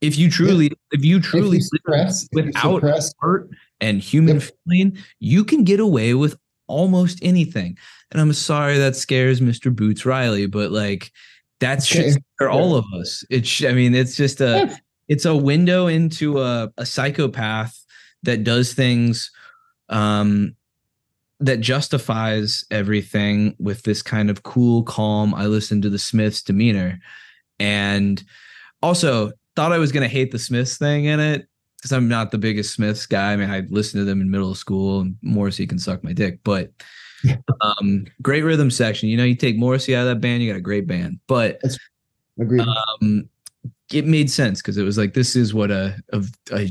[0.00, 0.98] If you truly, yeah.
[0.98, 3.14] if you truly if you suppress, without suppress.
[3.22, 4.50] art and human yep.
[4.66, 6.36] feeling, you can get away with
[6.68, 7.76] almost anything.
[8.10, 9.74] And I'm sorry that scares Mr.
[9.74, 11.12] Boots Riley, but like
[11.58, 12.14] that's Okay.
[12.38, 13.24] for all of us.
[13.28, 14.76] It's I mean, it's just a Yeah.
[15.08, 17.76] it's a window into a, a psychopath
[18.22, 19.30] that does things
[19.88, 20.54] um
[21.40, 27.00] that justifies everything with this kind of cool, calm, I listen to the Smiths demeanor.
[27.58, 28.22] And
[28.82, 32.38] also thought I was gonna hate the Smiths thing in it because I'm not the
[32.38, 33.32] biggest Smiths guy.
[33.32, 36.40] I mean, I listened to them in middle school and Morrissey can suck my dick,
[36.44, 36.70] but
[37.24, 37.36] Yeah.
[37.60, 39.08] um great rhythm section.
[39.08, 41.20] You know, you take Morrissey out of that band, you got a great band.
[41.26, 41.60] But
[42.38, 42.66] Agreed.
[43.00, 43.28] um
[43.92, 46.70] it made sense because it was like this is what a, a, a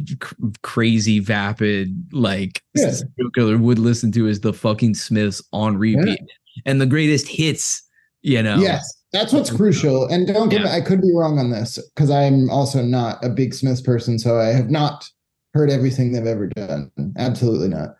[0.61, 2.93] crazy vapid like Yeah.
[3.35, 6.21] killer would listen to is the fucking Smiths on repeat
[6.65, 7.83] and the greatest hits.
[8.21, 10.05] You know, Yes, that's what's crucial.
[10.07, 13.29] And don't get me, I could be wrong on this because I'm also not a
[13.29, 15.09] big Smiths person, so I have not
[15.53, 16.91] heard everything they've ever done.
[17.17, 17.95] Absolutely not.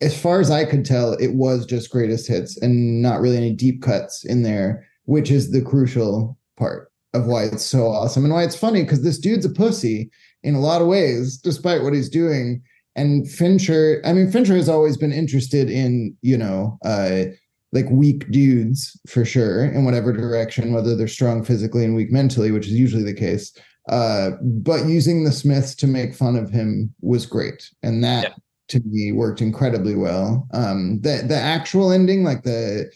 [0.00, 3.52] As far as I could tell, it was just greatest hits and not really any
[3.52, 8.32] deep cuts in there, which is the crucial part of why it's so awesome and
[8.32, 10.10] why it's funny because this dude's a pussy
[10.42, 12.62] in a lot of ways, despite what he's doing.
[12.96, 17.24] And Fincher, I mean, Fincher has always been interested in, you know, uh,
[17.72, 22.50] like weak dudes for sure in whatever direction, whether they're strong physically and weak mentally,
[22.50, 23.52] which is usually the case.
[23.88, 28.34] Uh, but using the Smiths to make fun of him was great, and that Yeah.
[28.68, 30.46] to me worked incredibly well.
[30.52, 32.90] Um, the the actual ending, like the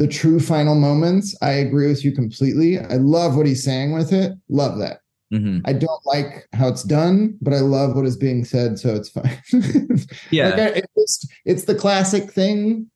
[0.00, 2.78] the true final moments, I agree with you completely.
[2.78, 4.32] I love what he's saying with it.
[4.48, 5.02] Love that.
[5.30, 5.60] Mhm.
[5.66, 9.10] I don't like how it's done, but I love what is being said, so it's
[9.10, 9.38] fine.
[10.30, 12.90] yeah, Like I, it's, just- it's the classic thing.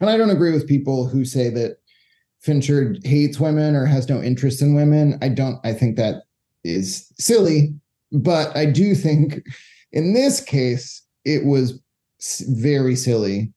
[0.00, 1.76] And I don't agree with people who say that
[2.40, 5.18] Fincher hates women or has no interest in women.
[5.20, 6.22] I don't, I think that
[6.64, 7.74] is silly.
[8.10, 9.42] But I do think
[9.92, 11.78] in this case, it was
[12.48, 13.52] very silly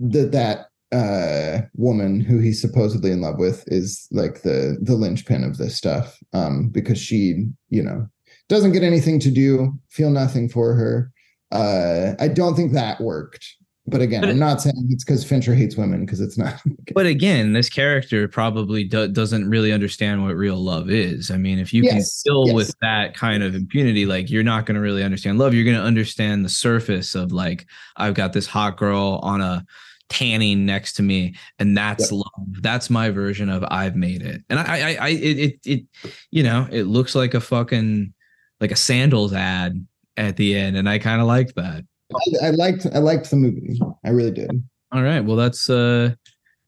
[0.00, 5.42] that that uh woman who he's supposedly in love with is like the the linchpin
[5.42, 8.06] of this stuff um because she you know
[8.48, 11.10] doesn't get anything to do feel nothing for her
[11.50, 13.44] uh i don't think that worked
[13.88, 16.60] but again But i'm not saying it's because fincher hates women because it's not
[16.94, 21.30] but again, this character probably do- doesn't really understand what real love is.
[21.30, 22.54] I mean, if you can Yes, deal yes.
[22.54, 25.52] with that kind of impunity, like you're not going to really understand love.
[25.52, 29.66] You're going to understand the surface of like, I've got this hot girl on a
[30.08, 32.24] tanning next to me, and that's Yep.
[32.24, 32.62] love.
[32.62, 34.42] That's my version of I've made it.
[34.48, 35.86] And I, I, I, it, it, it,
[36.30, 38.12] you know, it looks like a fucking
[38.60, 41.84] like a sandals ad at the end, and I kind of like that.
[42.14, 46.14] I, I liked i liked the movie i really did All right, well, that's uh,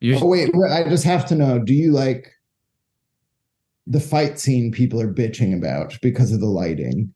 [0.01, 2.33] you're, oh wait wait, i just have to know do you like
[3.87, 7.15] the fight scene people are bitching about because of the lighting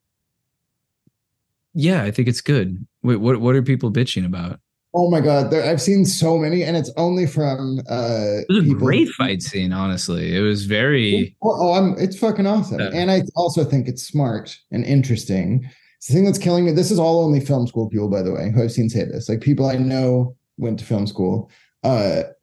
[1.74, 2.87] yeah, I think it's good.
[3.02, 4.61] Wait, what, what are people bitching about?
[4.94, 8.59] Oh my god, there, I've seen so many, and it's only from uh It was
[8.59, 10.37] a people- great fight scene, honestly.
[10.37, 12.81] It was very Oh, oh, I'm it's fucking awesome.
[12.81, 12.90] Yeah.
[12.92, 15.68] And I also think it's smart and interesting.
[15.98, 16.72] It's the thing that's killing me.
[16.72, 19.28] This is all only film school people, by the way, who I've seen say this.
[19.28, 21.50] Like people I know went to film school.
[21.85, 22.22] Uh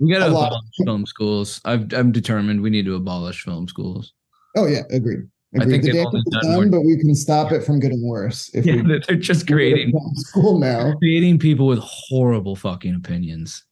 [0.00, 0.48] we got to a lot.
[0.48, 1.60] abolish film schools.
[1.64, 4.12] I've, I'm determined we need to abolish film schools.
[4.56, 5.20] oh yeah, agreed.
[5.60, 8.02] I think the they've damage is done done, but we can stop it from getting
[8.06, 10.94] worse if Yeah, we they're just creating school now.
[10.94, 13.62] creating people with horrible fucking opinions.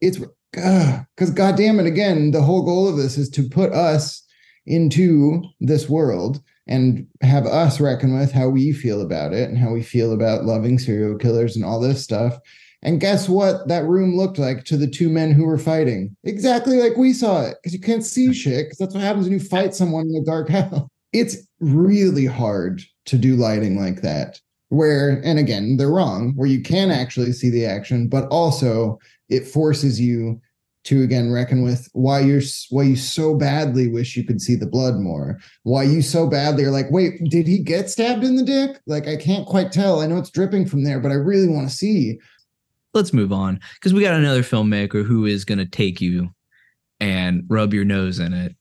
[0.00, 0.18] it's
[0.52, 4.24] because goddamn it again the whole goal of this is to put us
[4.66, 9.70] into this world and have us reckon with how we feel about it and how
[9.72, 12.38] we feel about loving serial killers and all this stuff
[12.82, 16.16] and guess what that room looked like to the two men who were fighting?
[16.24, 19.32] Exactly like we saw it because you can't see shit because that's what happens when
[19.32, 24.40] you fight someone in a dark house it's really hard to do lighting like that
[24.68, 29.46] where and again they're wrong where you can actually see the action but also it
[29.46, 30.40] forces you
[30.84, 34.66] to again reckon with why you're why you so badly wish you could see the
[34.66, 35.38] blood more.
[35.64, 38.80] Why you so badly are like wait did he get stabbed in the dick?
[38.86, 40.00] Like i can't quite tell.
[40.00, 42.18] I know it's dripping from there but i really want to see
[42.98, 46.30] Let's move on because we got another filmmaker who is going to take you
[47.00, 48.56] and rub your nose in it.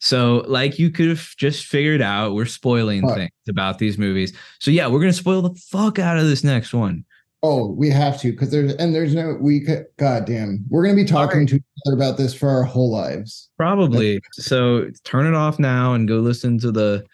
[0.00, 3.16] So, like you could have just figured out, we're spoiling What?
[3.18, 4.36] things about these movies.
[4.58, 7.04] So, yeah, we're going to spoil the fuck out of this next one.
[7.44, 10.96] oh we have to because there's and there's no we could god damn we're going
[10.96, 11.48] to be talking Alright.
[11.48, 14.20] to each other about this for our whole lives Probably.
[14.32, 17.04] So turn it off now and go listen to the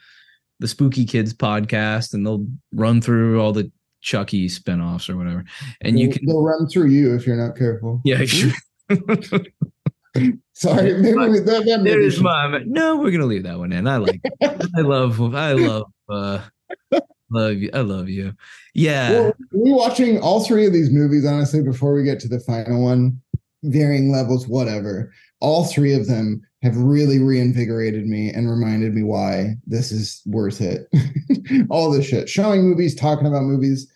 [0.61, 3.71] the Spooky Kids podcast, and they'll run through all the
[4.09, 5.45] Chucky spinoffs or whatever.
[5.83, 8.53] And you They'll- can, they'll run through you if you're not careful yeah, sure.
[10.55, 12.97] sorry maybe we, that, that maybe There's my no.
[12.97, 13.87] We're gonna leave that one in.
[13.87, 14.23] I like.
[14.43, 15.21] I love.
[15.35, 15.93] I love.
[16.09, 16.41] uh
[17.31, 17.71] love you.
[17.75, 18.33] I love you.
[18.75, 19.11] Yeah.
[19.11, 23.21] Well, rewatching all three of these movies, honestly, before we get to the final one,
[23.63, 25.13] varying levels, whatever.
[25.41, 30.61] All three of them have really reinvigorated me and reminded me why this is worth
[30.61, 30.89] it.
[31.71, 33.87] all this shit, showing movies, talking about movies,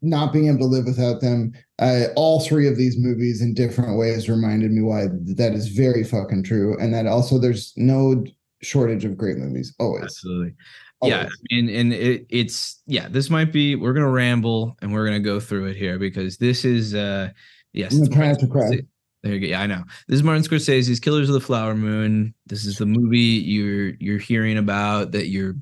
[0.00, 1.52] not being able to live without them.
[1.78, 5.06] Uh, all three of these movies in different ways reminded me why
[5.36, 8.24] that is very fucking true, and that also there's no
[8.62, 10.04] shortage of great movies always.
[10.04, 10.54] Absolutely.
[11.02, 13.06] Yeah, and and it, it's yeah.
[13.08, 16.64] This might be we're gonna ramble and we're gonna go through it here because this
[16.64, 17.30] is uh
[17.72, 17.96] yes.
[17.96, 18.80] I'm trying to cry.
[19.22, 19.46] There you go.
[19.46, 19.84] Yeah, I know.
[20.08, 22.34] This is Martin Scorsese's Killers of the Flower Moon.
[22.46, 25.54] This is the movie you're you're hearing about that you're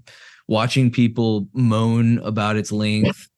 [0.49, 3.29] watching people moan about its length,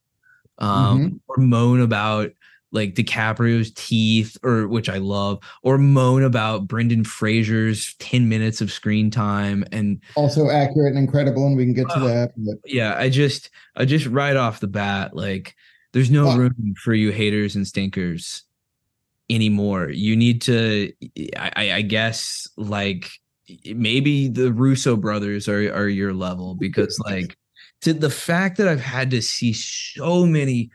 [0.58, 1.16] um, mm-hmm.
[1.28, 2.30] or moan about
[2.70, 8.70] like DiCaprio's teeth, or which I love, or moan about Brendan Fraser's 10 minutes of
[8.70, 12.32] screen time and also accurate and incredible, and we can get to uh, that.
[12.36, 12.56] But.
[12.66, 15.54] Yeah, I just I just right off the bat, like
[15.92, 18.42] there's no room for you haters and stinkers
[19.30, 19.88] anymore.
[19.90, 20.92] You need to
[21.36, 23.10] I, I guess like
[23.64, 27.36] maybe the Russo brothers are are your level because like
[27.82, 30.70] to the fact that I've had to see so many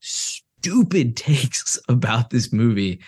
[0.00, 3.00] stupid takes about this movie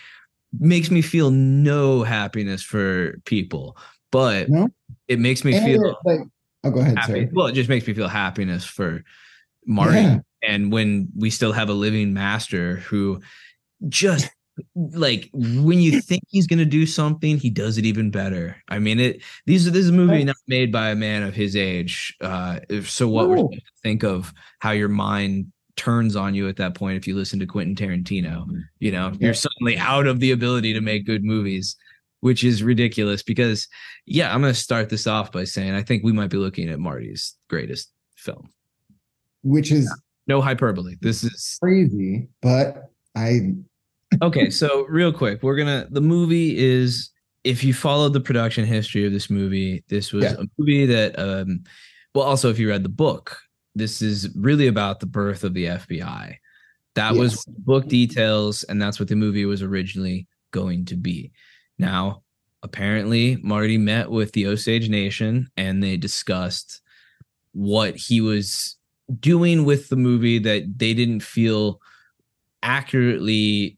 [0.59, 3.77] makes me feel no happiness for people,
[4.11, 4.69] but no?
[5.09, 6.21] it makes me and feel like
[6.65, 6.99] oh go ahead.
[6.99, 7.13] Happy.
[7.13, 7.29] Sorry.
[7.33, 9.05] Well, it just makes me feel happiness for
[9.67, 10.01] Marty.
[10.01, 10.19] Yeah.
[10.43, 13.21] And when we still have a living master who
[13.89, 14.31] just
[14.75, 18.57] like when you think he's gonna do something, he does it even better.
[18.69, 19.23] I mean, it.
[19.47, 22.17] These are this is a movie not made by a man of his age.
[22.21, 23.29] Uh, so what no.
[23.29, 27.07] we're supposed to think of how your mind turns on you at that point if
[27.07, 28.47] you listen to Quentin Tarantino.
[28.81, 29.27] You know, yeah.
[29.27, 31.77] you're suddenly out of the ability to make good movies,
[32.21, 33.67] which is ridiculous because
[34.05, 36.69] yeah, I'm going to start this off by saying I think we might be looking
[36.69, 38.51] at Marty's greatest film.
[39.43, 39.91] Which is
[40.27, 40.97] no hyperbole.
[41.01, 43.55] This is crazy, but I
[44.23, 47.11] Okay, so real quick, we're to the movie is
[47.45, 50.35] if you followed the production history of this movie, this was yeah.
[50.39, 51.63] a movie that um
[52.15, 53.39] well also if you read the book
[53.79, 56.37] this is really about the birth of the FBI.
[56.95, 57.17] That yes.
[57.17, 61.33] was book details, and that's what the movie was originally going to be.
[61.79, 62.23] Now,
[62.63, 66.81] apparently, Marty met with the Osage Nation and they discussed
[67.53, 68.77] what he was
[69.21, 71.81] doing with the movie that they didn't feel
[72.63, 73.78] accurately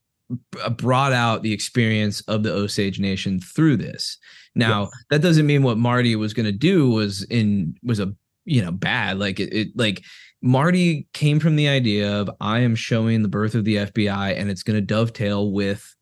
[0.73, 4.19] brought out the experience of the Osage Nation through this.
[4.55, 4.91] Now, yes.
[5.11, 8.15] that doesn't mean what Marty was going to do was in was a
[8.45, 10.03] you know bad like it, it like
[10.43, 14.51] marty came from the idea of i am showing the birth of the fbi and
[14.51, 15.95] it's going to dovetail with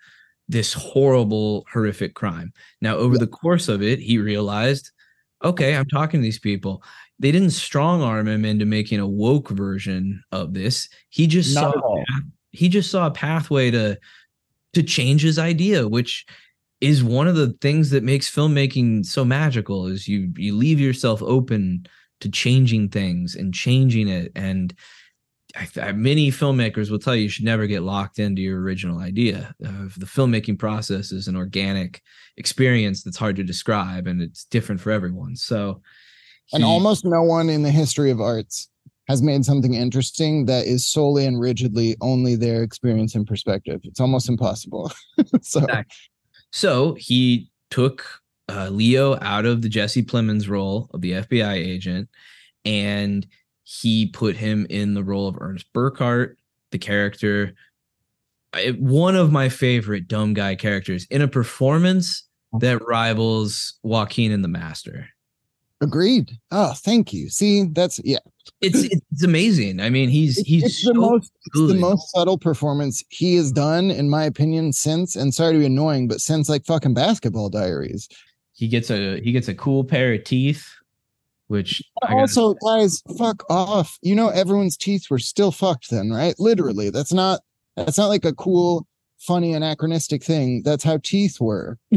[0.48, 3.20] this horrible horrific crime now over yeah.
[3.20, 4.92] the course of it he realized
[5.44, 6.82] okay i'm talking to these people
[7.18, 11.74] they didn't strong arm him into making a woke version of this he just Not
[11.74, 12.04] saw
[12.52, 13.98] he just saw a pathway to
[14.74, 16.26] to change his idea which
[16.80, 21.22] is one of the things that makes filmmaking so magical is you you leave yourself
[21.22, 21.86] open
[22.20, 24.74] to changing things and changing it and
[25.56, 29.00] I, I, many filmmakers will tell you you should never get locked into your original
[29.00, 29.54] idea.
[29.64, 32.02] Uh, the filmmaking process is an organic
[32.36, 35.36] experience that's hard to describe and it's different for everyone.
[35.36, 35.80] So,
[36.46, 38.68] he, and almost no one in the history of arts
[39.08, 43.80] has made something interesting that is solely and rigidly only their experience and perspective.
[43.84, 44.92] It's almost impossible.
[45.40, 45.96] so, exactly.
[46.52, 52.08] so he took uh, Leo out of the Jesse Plemons role of the FBI agent,
[52.64, 53.26] and
[53.62, 56.34] he put him in the role of Ernest Burkhart,
[56.70, 57.54] the character,
[58.78, 62.24] one of my favorite dumb guy characters in a performance
[62.60, 65.08] that rivals Joaquin and the Master.
[65.80, 66.32] Agreed.
[66.50, 67.28] Oh, thank you.
[67.28, 68.18] See, that's yeah.
[68.60, 69.80] It's it's amazing.
[69.80, 73.90] I mean, he's he's it's so the most the most subtle performance he has done,
[73.90, 78.08] in my opinion, since and sorry to be annoying, but since like fucking basketball diaries
[78.58, 80.68] he gets a he gets a cool pair of teeth
[81.46, 86.90] which also guys fuck off you know everyone's teeth were still fucked then right literally
[86.90, 87.40] that's not
[87.76, 88.86] that's not like a cool
[89.18, 91.78] funny anachronistic thing that's how teeth were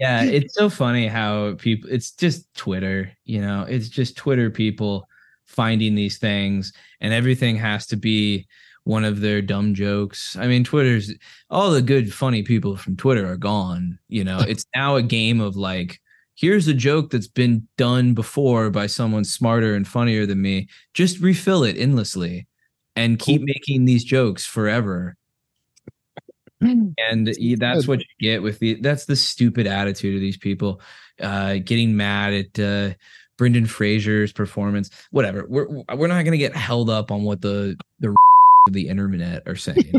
[0.00, 5.06] yeah it's so funny how people it's just twitter you know it's just twitter people
[5.46, 8.46] finding these things and everything has to be
[8.84, 10.36] one of their dumb jokes.
[10.36, 11.12] I mean, Twitter's
[11.50, 13.98] all the good, funny people from Twitter are gone.
[14.08, 16.00] You know, it's now a game of like,
[16.34, 20.68] here's a joke that's been done before by someone smarter and funnier than me.
[20.94, 22.46] Just refill it endlessly
[22.96, 25.16] and keep making these jokes forever.
[26.60, 30.80] And that's what you get with the that's the stupid attitude of these people
[31.20, 32.94] uh getting mad at uh
[33.40, 35.46] Brendan Fraser's performance, whatever.
[35.48, 38.14] We're we're not gonna get held up on what the the
[38.70, 39.94] the internet are saying,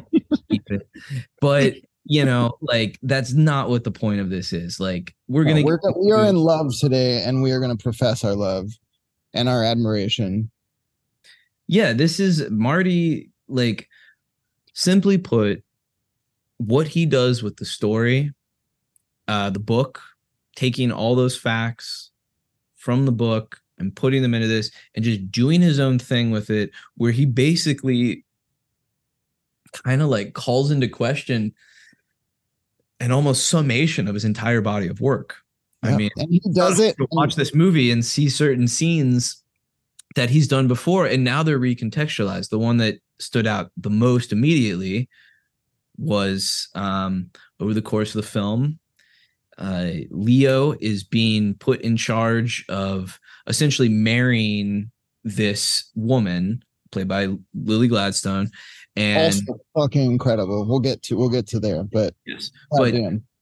[1.42, 1.74] but
[2.06, 4.80] you know, like that's not what the point of this is.
[4.80, 8.36] Like we're gonna we're, we are in love today, and we are gonna profess our
[8.36, 8.70] love
[9.34, 10.52] and our admiration.
[11.68, 13.30] Yeah, this is Marty.
[13.48, 13.88] Like
[14.74, 15.64] simply put,
[16.62, 18.32] what he does with the story,
[19.28, 20.02] uh, the book,
[20.56, 22.12] taking all those facts
[22.76, 26.50] from the book and putting them into this and just doing his own thing with
[26.50, 28.26] it, where he basically
[29.72, 31.54] kind of like calls into question
[33.00, 35.38] an almost summation of his entire body of work.
[35.84, 36.96] I mean, and he does it.
[37.12, 39.42] Watch this movie and see certain scenes
[40.16, 42.50] that he's done before, and now they're recontextualized.
[42.50, 45.10] The one that stood out the most immediately
[46.02, 47.30] was um,
[47.60, 48.80] over the course of the film.
[49.58, 54.92] Uh, Leo is being put in charge of essentially marrying
[55.24, 58.50] this woman played by Lily Gladstone,
[58.96, 60.66] and also fucking incredible.
[60.68, 62.94] We'll get to we'll get to there, but yes, but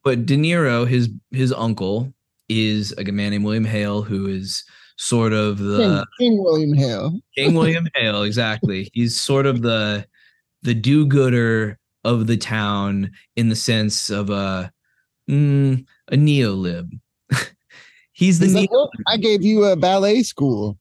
[0.03, 2.13] but De Niro, his his uncle,
[2.49, 4.63] is a man named William Hale, who is
[4.97, 7.19] sort of the King, King William Hale.
[7.35, 8.89] King William Hale, exactly.
[8.93, 10.05] He's sort of the
[10.61, 14.71] the do-gooder of the town in the sense of a
[15.29, 16.91] mm, a neo-lib.
[18.13, 20.77] He's the He's neo- like, I gave you a ballet school.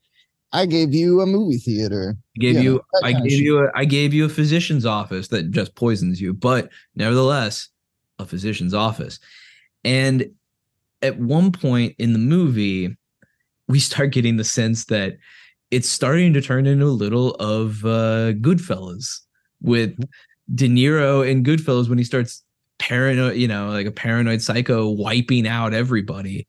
[0.53, 2.17] I gave you a movie theater.
[2.37, 5.75] I gave you, I gave you a, I gave you a physician's office that just
[5.75, 7.69] poisons you, but nevertheless,
[8.19, 9.21] a physician's office.
[9.85, 10.31] And
[11.03, 12.97] at one point in the movie,
[13.69, 15.19] we start getting the sense that
[15.71, 19.21] it's starting to turn into a little of uh, Goodfellas
[19.61, 19.99] with
[20.55, 22.43] De Niro in Goodfellas when he starts
[22.79, 26.47] paranoid, you know, like a paranoid psycho wiping out everybody.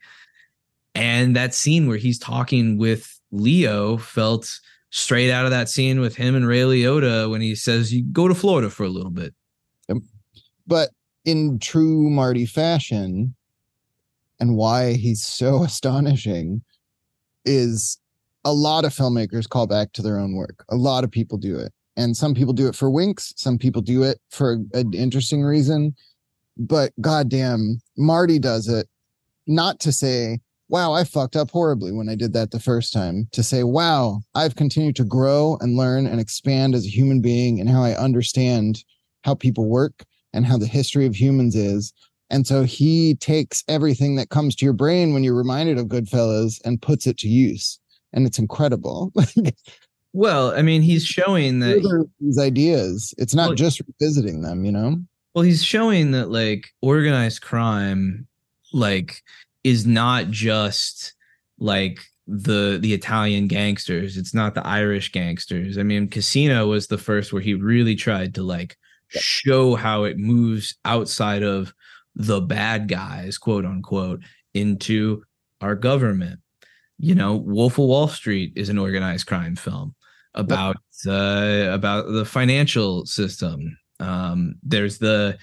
[0.96, 4.50] And that scene where he's talking with Leo felt
[4.92, 8.28] straight out of that scene with him and Ray Liotta when he says, "You go
[8.28, 9.34] to Florida for a little bit."
[10.66, 10.90] But
[11.26, 13.36] in true Marty fashion,
[14.40, 16.62] and why he's so astonishing
[17.46, 18.00] is
[18.46, 20.64] a lot of filmmakers call back to their own work.
[20.70, 21.74] A lot of people do it.
[22.00, 25.94] And some people do it for winks, some people do it for an interesting reason.
[26.58, 28.88] But goddamn, Marty does it
[29.48, 30.40] not to say,
[30.70, 33.28] wow, I fucked up horribly when I did that the first time.
[33.34, 37.60] To say, wow, I've continued to grow and learn and expand as a human being
[37.60, 38.82] and how I understand
[39.26, 41.92] how people work and how the history of humans is.
[42.30, 46.62] And so he takes everything that comes to your brain when you're reminded of Goodfellas
[46.64, 47.78] and puts it to use.
[48.14, 49.12] And it's incredible.
[50.14, 54.72] well, I mean, he's showing that these ideas, it's not well, just revisiting them, you
[54.72, 54.98] know?
[55.36, 58.28] Well, he's showing that like organized crime,
[58.74, 59.22] like
[59.64, 61.14] is not just
[61.60, 64.18] like the the Italian gangsters.
[64.18, 65.78] It's not the Irish gangsters.
[65.78, 68.78] I mean, Casino was the first where he really tried to like
[69.10, 71.74] show how it moves outside of
[72.16, 74.22] the bad guys, quote unquote,
[74.56, 75.24] into
[75.62, 76.40] our government.
[76.98, 79.96] You know, Wolf of Wall Street is an organized crime film
[80.40, 80.78] about
[81.08, 83.78] uh, about the financial system.
[84.00, 85.38] Um, there's the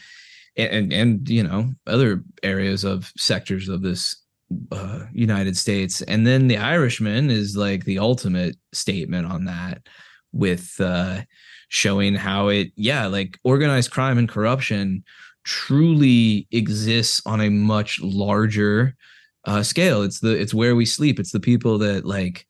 [0.56, 4.16] and and you know other areas of sectors of this
[4.72, 9.86] uh, United States, and then the Irishman is like the ultimate statement on that,
[10.32, 11.22] with uh,
[11.68, 15.04] showing how it yeah like organized crime and corruption
[15.44, 18.96] truly exists on a much larger
[19.44, 20.02] uh, scale.
[20.02, 21.20] It's the it's where we sleep.
[21.20, 22.46] It's the people that like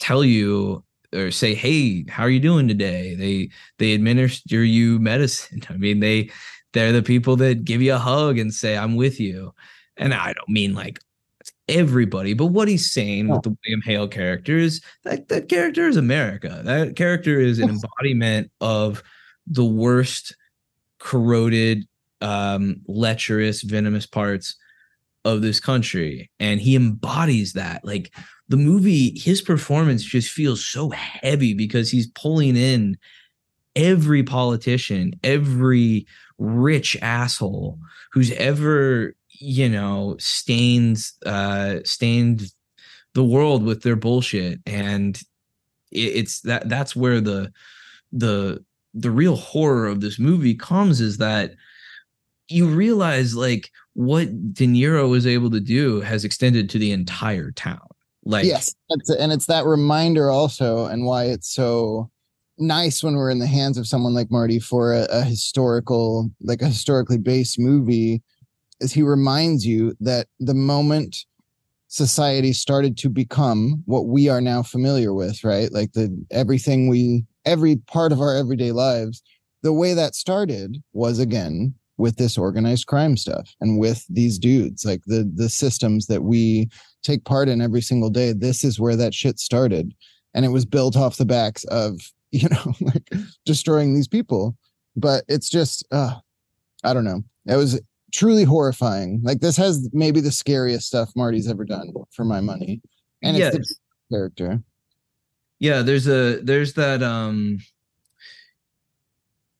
[0.00, 0.84] tell you
[1.14, 5.62] or say, "Hey, how are you doing today?" They they administer you medicine.
[5.70, 6.30] I mean, they
[6.74, 9.54] they're the people that give you a hug and say, I'm with you.
[9.96, 10.98] And I don't mean like
[11.68, 15.96] everybody, but what he's saying with the William Hale character is that that character is
[15.96, 16.60] America.
[16.64, 19.02] That character is an embodiment of
[19.46, 20.36] the worst
[20.98, 21.86] corroded,
[22.20, 24.56] um, lecherous, venomous parts
[25.24, 26.30] of this country.
[26.40, 27.84] And he embodies that.
[27.84, 28.12] Like
[28.48, 32.96] the movie, his performance just feels so heavy because he's pulling in
[33.74, 36.06] every politician, every
[36.38, 37.78] rich asshole
[38.12, 42.52] who's ever you know stained uh stained
[43.14, 45.20] the world with their bullshit and
[45.92, 47.52] it's that that's where the
[48.12, 48.64] the
[48.94, 51.52] the real horror of this movie comes is that
[52.48, 57.50] you realize like what De Niro was able to do has extended to the entire
[57.52, 57.88] town.
[58.24, 62.10] Like yes, and it's that reminder also, and why it's so
[62.58, 66.62] nice when we're in the hands of someone like Marty for a, a historical, like
[66.62, 68.22] a historically based movie,
[68.80, 71.16] is he reminds you that the moment
[71.88, 75.70] society started to become what we are now familiar with, right?
[75.70, 79.22] Like the everything we every part of our everyday lives,
[79.62, 84.84] the way that started was again with this organized crime stuff and with these dudes,
[84.84, 86.68] like the the systems that we
[87.04, 88.32] take part in every single day.
[88.32, 89.94] This is where that shit started.
[90.34, 92.00] And it was built off the backs of,
[92.32, 93.08] you know, like
[93.44, 94.56] destroying these people.
[94.96, 96.16] But it's just uh
[96.82, 97.22] I don't know.
[97.46, 97.80] It was
[98.12, 99.20] truly horrifying.
[99.22, 102.80] Like this has maybe the scariest stuff Marty's ever done for my money.
[103.22, 103.54] And yes.
[103.54, 103.68] it's
[104.10, 104.62] the character.
[105.60, 107.58] Yeah, there's a there's that um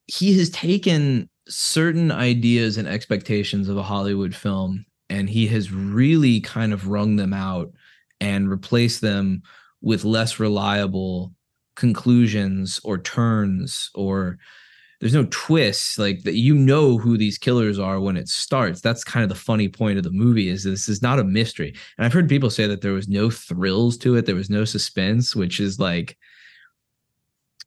[0.06, 4.84] he has taken certain ideas and expectations of a Hollywood film
[5.14, 7.72] and he has really kind of wrung them out
[8.20, 9.42] and replaced them
[9.80, 11.32] with less reliable
[11.76, 14.38] conclusions or turns or
[15.00, 15.98] there's no twists.
[15.98, 18.80] Like that you know who these killers are when it starts.
[18.80, 21.74] That's kind of the funny point of the movie is this is not a mystery.
[21.96, 24.26] And i've heard people say that there was no thrills to it.
[24.26, 26.16] There was no suspense which is like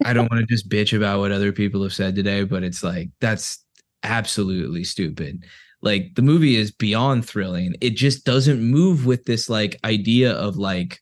[0.06, 2.84] i don't want to just bitch about what other people have said today but it's
[2.84, 3.66] like that's
[4.04, 5.44] absolutely stupid
[5.82, 7.76] like the movie is beyond thrilling.
[7.82, 11.00] It just doesn't move with this like idea of like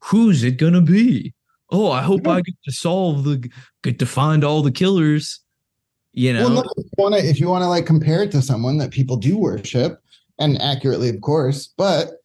[0.00, 1.34] who's it gonna be?
[1.70, 3.50] Oh i hope i get to solve the
[3.82, 5.40] get to find all the killers
[6.16, 6.64] you know,
[6.96, 10.00] well, no, if you want to like compare it to someone that people do worship,
[10.38, 12.22] and accurately, of course, but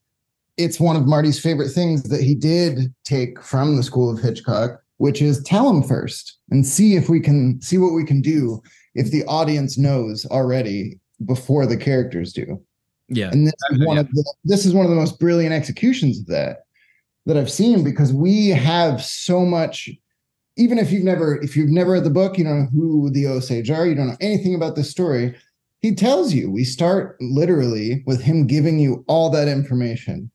[0.56, 4.82] it's one of Marty's favorite things that he did take from the school of Hitchcock,
[4.96, 8.64] which is tell him first and see if we can see what we can do
[8.96, 12.62] if the audience knows already before the characters do.
[13.10, 13.30] Yeah.
[13.32, 14.02] And this is one yeah.
[14.02, 16.60] of the, this is one of the most brilliant executions of that
[17.26, 19.90] that I've seen because we have so much
[20.58, 23.28] even if you've never if you've never read the book, you don't know who the
[23.28, 25.36] Osage are, you don't know anything about this story.
[25.82, 26.52] He tells you.
[26.52, 30.30] We start literally with him giving you all that information.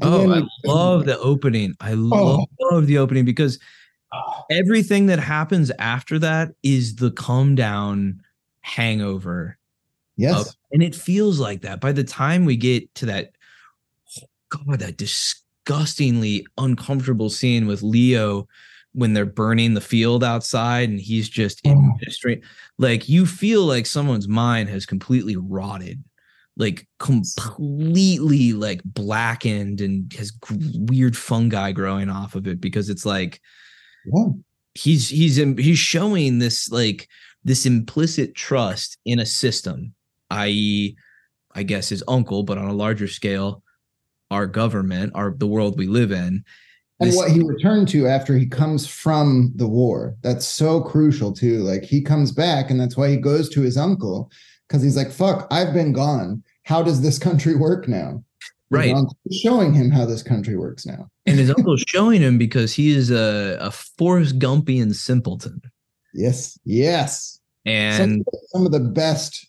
[0.00, 1.74] And oh, I love the opening.
[1.80, 2.74] I love, oh.
[2.74, 3.58] love the opening because
[4.12, 4.44] ah.
[4.50, 8.22] everything that happens after that is the calm down
[8.60, 9.58] hangover.
[10.16, 10.56] Yes.
[10.72, 11.80] And it feels like that.
[11.80, 13.32] By the time we get to that,
[14.18, 18.46] oh God, that disgustingly uncomfortable scene with Leo
[18.96, 22.10] when they're burning the field outside and he's just in oh.
[22.10, 22.42] straight
[22.78, 26.02] like you feel like someone's mind has completely rotted
[26.56, 33.42] like completely like blackened and has weird fungi growing off of it because it's like
[34.74, 37.06] he's he's he's showing this like
[37.44, 39.94] this implicit trust in a system
[40.30, 40.96] i.e
[41.54, 43.62] i guess his uncle but on a larger scale
[44.30, 46.44] our government our the world we live in
[47.00, 50.16] and what he returned to after he comes from the war.
[50.22, 51.58] That's so crucial too.
[51.58, 54.30] Like he comes back and that's why he goes to his uncle
[54.66, 56.42] because he's like fuck i've been gone.
[56.64, 58.22] How does this country work now?
[58.68, 58.96] Right.
[59.30, 61.08] showing him how this country works now.
[61.24, 65.60] And his uncle's showing him because he is a, a forrest gumpian simpleton.
[66.14, 67.40] Yes yes.
[67.66, 69.45] And some, some of the best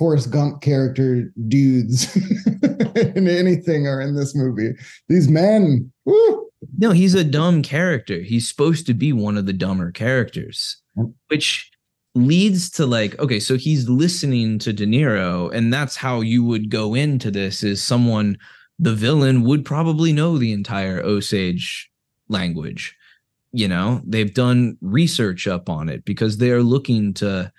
[0.00, 2.16] Forrest Gump character dudes
[2.96, 4.72] in anything are in this movie.
[5.08, 6.48] These men, woo,
[6.78, 8.22] no, he's a dumb character.
[8.22, 10.80] He's supposed to be one of the dumber characters,
[11.28, 11.70] which
[12.14, 16.70] leads to like, okay, so he's listening to De Niro, and that's how you would
[16.70, 18.38] go into this is someone
[18.78, 21.90] the villain would probably know the entire Osage
[22.28, 22.96] language.
[23.52, 27.52] You know, they've done research up on it because they're looking to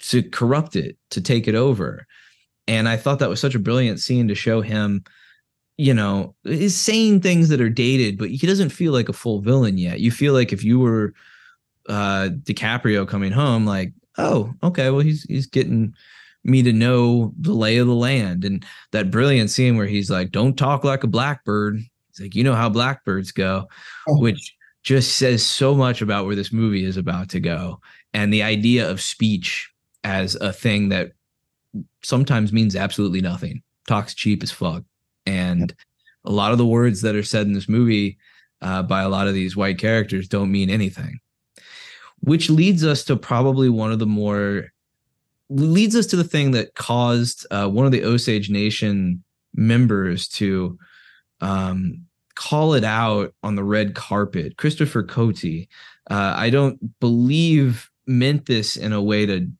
[0.00, 2.06] to corrupt it, to take it over.
[2.66, 5.04] And I thought that was such a brilliant scene to show him
[5.78, 9.40] you know, is saying things that are dated, but he doesn't feel like a full
[9.40, 10.00] villain yet.
[10.00, 11.14] You feel like if you were
[11.88, 15.94] uh DiCaprio coming home, like, oh, okay, well, he's he's getting
[16.44, 18.44] me to know the lay of the land.
[18.44, 21.76] And that brilliant scene where he's like, Don't talk like a blackbird.
[21.76, 23.68] He's like, you know how blackbirds go,
[24.08, 24.20] oh.
[24.20, 24.56] which
[24.88, 27.78] just says so much about where this movie is about to go.
[28.14, 29.70] And the idea of speech
[30.02, 31.12] as a thing that
[32.02, 33.60] sometimes means absolutely nothing.
[33.86, 34.84] Talks cheap as fuck.
[35.26, 35.74] And
[36.24, 38.16] a lot of the words that are said in this movie
[38.62, 41.20] uh, by a lot of these white characters don't mean anything,
[42.20, 44.72] which leads us to probably one of the more
[45.50, 49.22] leads us to the thing that caused uh, one of the Osage Nation
[49.54, 50.78] members to
[51.42, 52.06] um,
[52.38, 54.56] call it out on the red carpet.
[54.56, 55.44] Christopher Cote,
[56.08, 59.50] uh, I don't believe meant this in a way to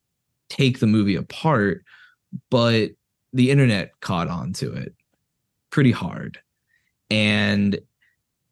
[0.49, 1.83] take the movie apart,
[2.51, 2.91] but
[3.33, 4.95] the internet caught on to it
[5.71, 6.39] pretty hard.
[7.11, 7.81] And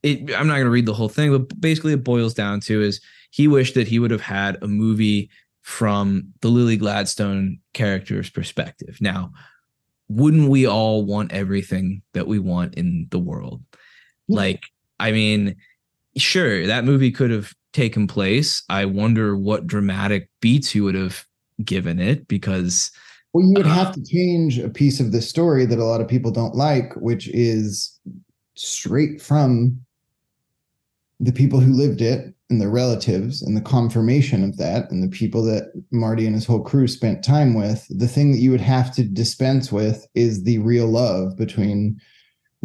[0.03, 2.83] it, I'm not going to read the whole thing, but basically it boils down to
[2.83, 3.01] is
[3.31, 5.31] he wished that he would have had a movie
[5.63, 8.99] from the Lily Gladstone character's perspective.
[9.01, 9.31] Now,
[10.09, 13.63] wouldn't we all want everything that we want in the world?
[14.29, 14.65] Like,
[14.99, 15.57] I mean,
[16.17, 18.63] sure, that movie could have taken place.
[18.69, 21.25] I wonder what dramatic beats you would have
[21.65, 22.91] given it because
[23.33, 26.01] well, you would uh, have to change a piece of the story that a lot
[26.01, 27.99] of people don't like, which is
[28.55, 29.79] straight from
[31.21, 35.15] the people who lived it and the relatives and the confirmation of that and the
[35.15, 38.61] people that Marty and his whole crew spent time with, the thing that you would
[38.61, 42.01] have to dispense with is the real love between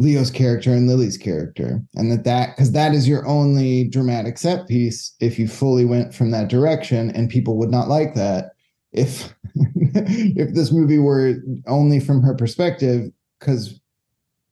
[0.02, 1.80] Leo's character and Lily's character.
[1.94, 6.12] And that that because that is your only dramatic set piece if you fully went
[6.12, 8.52] from that direction and people would not like that
[8.92, 11.36] if if this movie were
[11.66, 13.80] only from her perspective because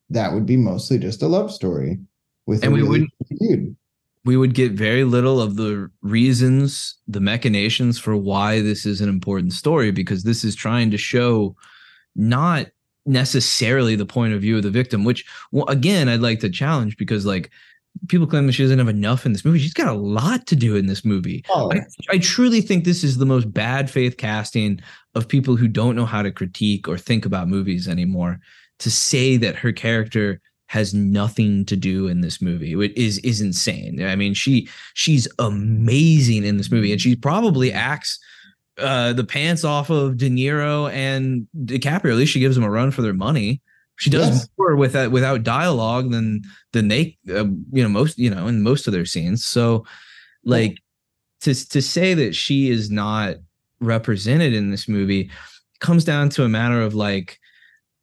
[0.09, 1.99] that would be mostly just a love story
[2.47, 3.07] with and we really
[3.41, 3.77] would
[4.25, 9.09] we would get very little of the reasons, the machinations for why this is an
[9.09, 11.57] important story because this is trying to show
[12.15, 12.67] not
[13.07, 16.97] necessarily the point of view of the victim, which well, again, I'd like to challenge
[16.97, 17.51] because like
[18.09, 19.59] people claim that she doesn't have enough in this movie.
[19.59, 21.45] She's got a lot to do in this movie.
[21.51, 21.71] Oh.
[21.73, 21.81] I,
[22.11, 24.81] I truly think this is the most bad faith casting
[25.15, 28.39] of people who don't know how to critique or think about movies anymore
[28.79, 32.75] to say that her character has nothing to do in this movie.
[32.81, 34.03] It is is insane.
[34.05, 38.21] I mean, she she's amazing in this movie, and she probably acts
[38.81, 42.11] uh, the pants off of De Niro and DiCaprio.
[42.11, 43.61] At least she gives them a run for their money.
[43.97, 44.49] She does yes.
[44.59, 48.63] more with that without dialogue than than they uh, you know most you know in
[48.63, 49.45] most of their scenes.
[49.45, 49.85] So
[50.45, 50.79] like
[51.43, 53.37] to to say that she is not
[53.81, 55.31] represented in this movie
[55.81, 57.39] comes down to a matter of like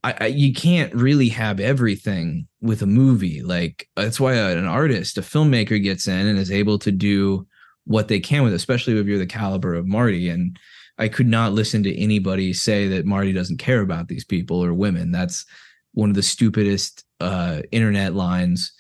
[0.04, 3.42] I, I, you can't really have everything with a movie.
[3.42, 7.48] Like that's why an artist, a filmmaker, gets in and is able to do
[7.88, 10.30] what they can with, it, especially if you're the caliber of Marty.
[10.30, 10.58] And
[10.98, 14.74] I could not listen to anybody say that Marty doesn't care about these people or
[14.74, 15.12] women.
[15.12, 15.46] That's
[15.94, 18.72] one of the stupidest uh, internet lines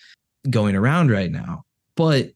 [0.49, 1.63] going around right now.
[1.95, 2.31] But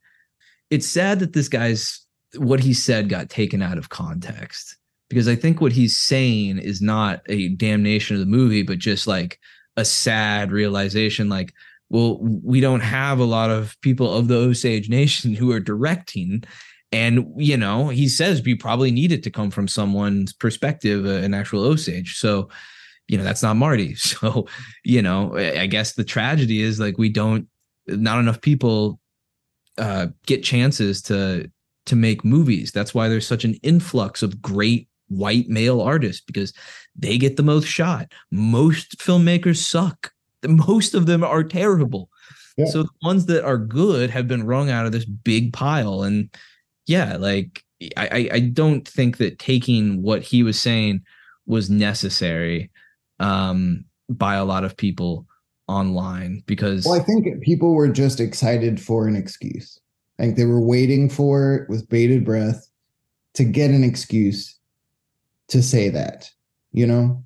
[0.69, 2.05] it's sad that this guy's
[2.38, 4.78] what he said got taken out of context
[5.11, 9.07] because I think what he's saying is not a damnation of the movie, but just
[9.07, 9.39] like
[9.76, 11.53] a sad realization like,
[11.92, 16.44] well, we don't have a lot of people of the Osage Nation who are directing.
[16.94, 21.26] And, you know, he says we probably need it to come from someone's perspective, uh,
[21.26, 22.18] an actual Osage.
[22.18, 22.50] So,
[23.10, 23.96] you know, that's not Marty.
[23.96, 24.48] So,
[24.86, 27.48] you know, I guess the tragedy is like we don't,
[27.88, 29.00] not enough people
[29.78, 31.52] uh, get chances to
[31.88, 32.72] to make movies.
[32.72, 36.54] That's why there's such an influx of great white male artists because
[36.96, 38.12] they get the most shot.
[38.32, 40.14] Most filmmakers suck.
[40.68, 42.10] Most of them are terrible.
[42.58, 42.66] Yeah.
[42.66, 46.04] So the ones that are good have been wrung out of this big pile.
[46.04, 46.30] And
[46.86, 47.64] yeah, like
[47.98, 51.02] I, I don't think that taking what he was saying
[51.46, 52.70] was necessary
[53.20, 55.26] um, by a lot of people
[55.68, 59.80] online because well, I think people were just excited for an excuse.
[60.20, 62.68] I think they were waiting for it with bated breath
[63.36, 64.60] to get an excuse
[65.48, 66.30] to say that,
[66.72, 67.24] you know?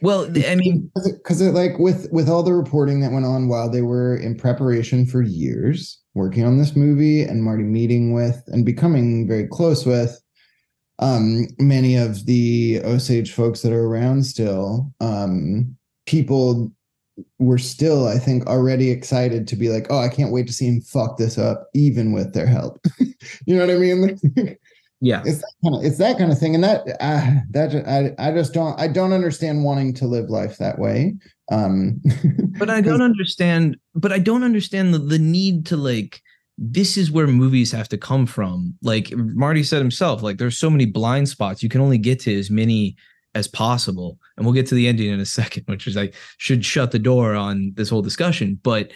[0.00, 3.70] Well, I mean, because it like with with all the reporting that went on while
[3.70, 8.64] they were in preparation for years working on this movie, and Marty meeting with and
[8.64, 10.20] becoming very close with
[10.98, 15.76] um, many of the Osage folks that are around still, um,
[16.06, 16.72] people
[17.38, 20.66] were still, I think, already excited to be like, oh, I can't wait to see
[20.66, 22.80] him fuck this up, even with their help.
[23.46, 24.18] you know what I mean?
[25.00, 25.22] yeah.
[25.24, 28.32] It's that kind of it's that kind of thing and that uh, that I, I
[28.32, 31.14] just don't i don't understand wanting to live life that way
[31.52, 32.00] um
[32.58, 36.20] but i don't understand but i don't understand the, the need to like
[36.58, 38.74] this is where movies have to come from.
[38.82, 42.36] Like marty said himself like there's so many blind spots you can only get to
[42.36, 42.96] as many
[43.34, 46.64] as possible and we'll get to the ending in a second which is like should
[46.64, 48.90] shut the door on this whole discussion but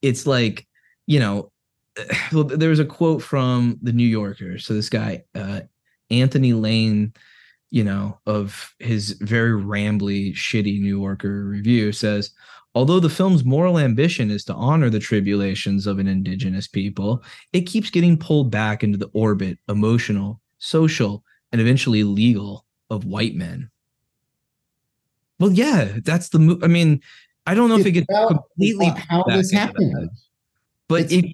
[0.00, 0.66] it's like
[1.06, 1.50] you know
[2.32, 4.58] well, there was a quote from the New Yorker.
[4.58, 5.60] So this guy, uh,
[6.10, 7.12] Anthony Lane,
[7.70, 12.30] you know, of his very rambly, shitty New Yorker review says,
[12.74, 17.22] although the film's moral ambition is to honor the tribulations of an indigenous people,
[17.52, 23.34] it keeps getting pulled back into the orbit, emotional, social, and eventually legal of white
[23.34, 23.70] men.
[25.38, 26.38] Well, yeah, that's the.
[26.38, 27.00] Mo- I mean,
[27.46, 30.10] I don't know it's if it gets completely how this happened.
[30.88, 31.24] But if,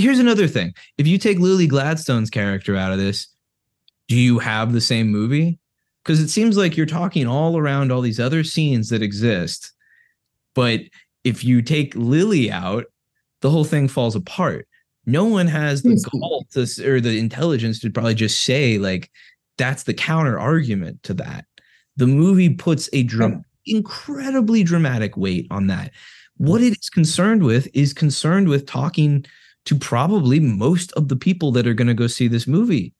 [0.00, 0.74] here's another thing.
[0.98, 3.28] If you take Lily Gladstone's character out of this,
[4.08, 5.58] do you have the same movie?
[6.02, 9.72] Because it seems like you're talking all around all these other scenes that exist.
[10.54, 10.80] But
[11.24, 12.86] if you take Lily out,
[13.40, 14.66] the whole thing falls apart.
[15.06, 19.10] No one has the gall to, or the intelligence to probably just say, like,
[19.58, 21.44] that's the counter argument to that.
[21.96, 25.92] the movie puts a drum incredibly dramatic weight on that.
[26.36, 29.24] What it is concerned with is concerned with talking
[29.66, 32.94] to probably most of the people that are going to go see this movie.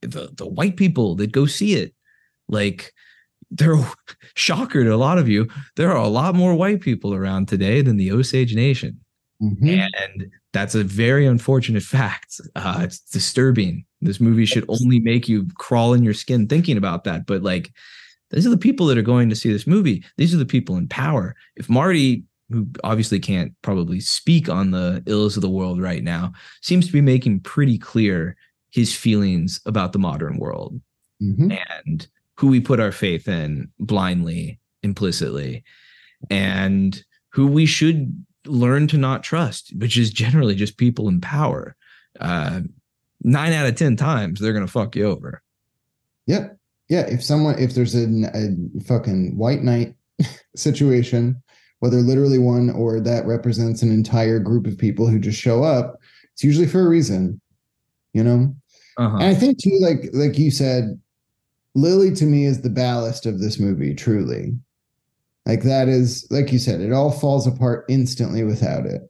[0.00, 1.94] The the white people that go see it.
[2.48, 2.92] Like
[3.50, 3.78] they're
[4.34, 5.48] shocker to a lot of you.
[5.76, 9.00] There are a lot more white people around today than the Osage Nation.
[9.42, 9.68] Mm-hmm.
[9.68, 12.40] And that's a very unfortunate fact.
[12.54, 13.84] Uh, it's disturbing.
[14.00, 17.26] This movie should only make you crawl in your skin thinking about that.
[17.26, 17.72] But like,
[18.30, 20.04] these are the people that are going to see this movie.
[20.16, 21.34] These are the people in power.
[21.56, 26.32] If Marty, who obviously can't probably speak on the ills of the world right now,
[26.60, 28.36] seems to be making pretty clear
[28.70, 30.80] his feelings about the modern world
[31.22, 31.52] mm-hmm.
[31.52, 35.62] and who we put our faith in blindly, implicitly,
[36.30, 41.76] and who we should learn to not trust, which is generally just people in power.
[42.20, 42.60] Uh,
[43.22, 45.42] nine out of 10 times, they're going to fuck you over.
[46.26, 46.56] Yep.
[46.88, 47.02] Yeah.
[47.02, 48.08] If someone, if there's a
[48.86, 49.94] fucking white knight
[50.56, 51.42] situation,
[51.82, 55.98] whether literally one or that represents an entire group of people who just show up,
[56.32, 57.40] it's usually for a reason,
[58.12, 58.54] you know?
[58.98, 59.16] Uh-huh.
[59.16, 60.96] And I think too, like, like you said,
[61.74, 64.56] Lily to me is the ballast of this movie, truly.
[65.44, 69.02] Like that is, like you said, it all falls apart instantly without it.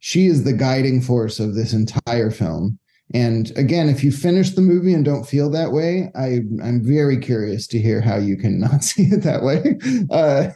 [0.00, 2.76] She is the guiding force of this entire film.
[3.14, 7.18] And again, if you finish the movie and don't feel that way, I I'm very
[7.18, 9.78] curious to hear how you can not see it that way.
[10.10, 10.50] Uh,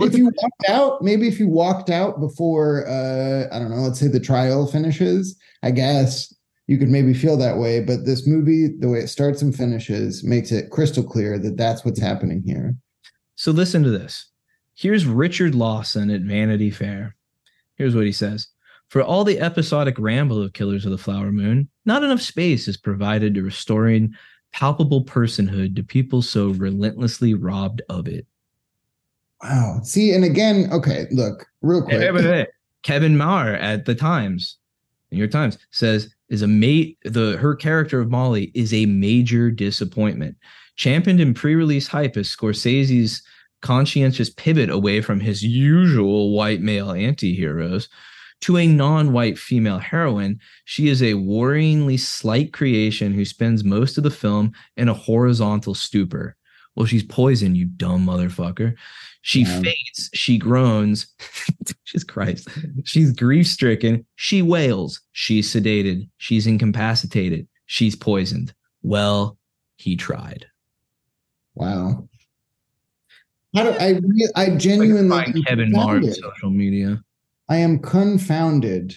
[0.00, 3.98] if you walked out, maybe if you walked out before uh, I don't know, let's
[3.98, 6.32] say the trial finishes, I guess
[6.68, 7.80] you could maybe feel that way.
[7.80, 11.84] But this movie, the way it starts and finishes, makes it crystal clear that that's
[11.84, 12.76] what's happening here.
[13.34, 14.26] So listen to this.
[14.74, 17.16] Here's Richard Lawson at Vanity Fair.
[17.74, 18.48] Here's what he says.
[18.88, 22.78] For all the episodic ramble of Killers of the Flower Moon, not enough space is
[22.78, 24.14] provided to restoring
[24.52, 28.26] palpable personhood to people so relentlessly robbed of it.
[29.42, 29.80] Wow.
[29.84, 32.48] See, and again, okay, look, real quick.
[32.82, 34.56] Kevin Maher at the Times,
[35.10, 39.50] New York Times, says is a mate the her character of Molly is a major
[39.50, 40.36] disappointment.
[40.76, 43.22] Championed in pre-release hype as Scorsese's
[43.60, 47.88] conscientious pivot away from his usual white male anti-heroes
[48.40, 54.04] to a non-white female heroine she is a worryingly slight creation who spends most of
[54.04, 56.36] the film in a horizontal stupor.
[56.74, 58.74] Well she's poisoned you dumb motherfucker.
[59.22, 59.60] She yeah.
[59.60, 61.08] faints she groans.
[61.84, 62.48] Jesus christ.
[62.84, 65.00] She's grief-stricken she wails.
[65.12, 68.54] She's sedated she's incapacitated she's poisoned.
[68.82, 69.36] Well
[69.76, 70.46] he tried.
[71.54, 72.08] Wow.
[73.54, 74.00] How do I?
[74.36, 77.02] I genuinely I Kevin Martin social media.
[77.48, 78.94] I am confounded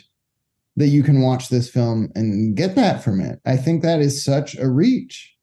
[0.76, 3.40] that you can watch this film and get that from it.
[3.46, 5.36] I think that is such a reach,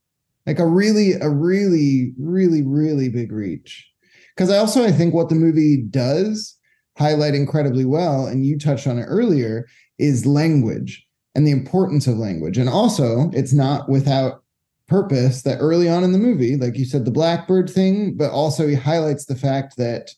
[0.45, 3.87] like a really, a really, really, really big reach.
[4.35, 6.55] Because I also I think what the movie does
[6.97, 11.05] highlight incredibly well, and you touched on it earlier, is language
[11.35, 12.57] and the importance of language.
[12.57, 14.43] And also, it's not without
[14.87, 18.67] purpose that early on in the movie, like you said, the Blackbird thing, but also
[18.67, 20.09] he highlights the fact that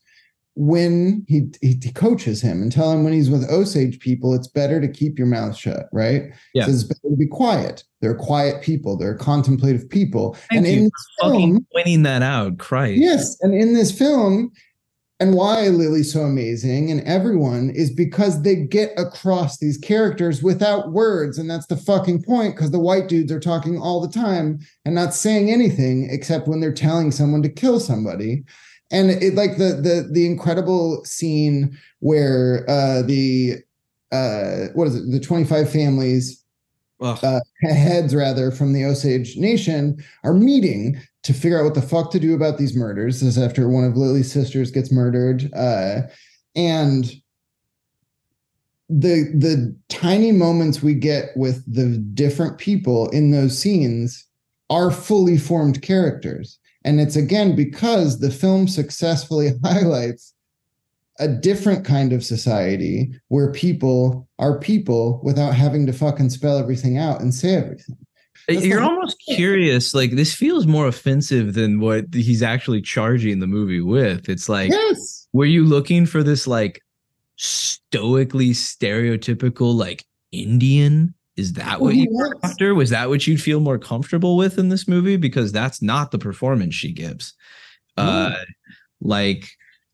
[0.55, 4.81] when he, he, coaches him and tell him when he's with Osage people, it's better
[4.81, 6.23] to keep your mouth shut, right?
[6.53, 6.65] Yeah.
[6.65, 7.83] Says it's better to be quiet.
[8.01, 8.97] They're quiet people.
[8.97, 10.33] They're contemplative people.
[10.49, 10.91] Thank and in
[11.21, 12.99] film, pointing that out, Christ.
[12.99, 14.51] Yes, and in this film,
[15.21, 20.93] and why Lily's so amazing and everyone is because they get across these characters without
[20.93, 21.37] words.
[21.37, 24.95] And that's the fucking point because the white dudes are talking all the time and
[24.95, 28.43] not saying anything except when they're telling someone to kill somebody.
[28.91, 33.57] And it like the the the incredible scene where uh the
[34.11, 36.43] uh what is it, the 25 families
[37.01, 42.11] uh, heads rather from the Osage Nation are meeting to figure out what the fuck
[42.11, 43.19] to do about these murders.
[43.19, 46.01] This is after one of Lily's sisters gets murdered, uh,
[46.55, 47.11] and
[48.89, 54.27] the the tiny moments we get with the different people in those scenes
[54.69, 56.59] are fully formed characters.
[56.83, 60.33] And it's again because the film successfully highlights
[61.19, 66.97] a different kind of society where people are people without having to fucking spell everything
[66.97, 67.97] out and say everything.
[68.47, 69.93] That's You're almost curious.
[69.93, 74.29] Like this feels more offensive than what he's actually charging the movie with.
[74.29, 75.27] It's like, yes.
[75.31, 76.81] were you looking for this like
[77.35, 81.13] stoically stereotypical like Indian?
[81.37, 82.75] Is that what you were after?
[82.75, 85.17] Was that what you'd feel more comfortable with in this movie?
[85.17, 87.33] Because that's not the performance she gives.
[87.97, 88.35] Uh,
[89.01, 89.49] like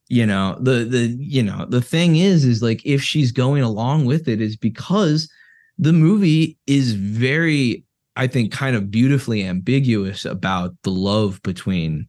[0.09, 4.05] you know the the you know the thing is is like if she's going along
[4.05, 5.29] with it is because
[5.77, 7.83] the movie is very
[8.17, 12.07] I think, kind of beautifully ambiguous about the love between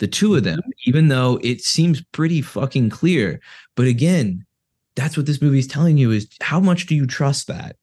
[0.00, 3.40] the two of them, even though it seems pretty fucking clear.
[3.76, 4.44] But again,
[4.96, 7.76] that's what this movie is telling you is how much do you trust that?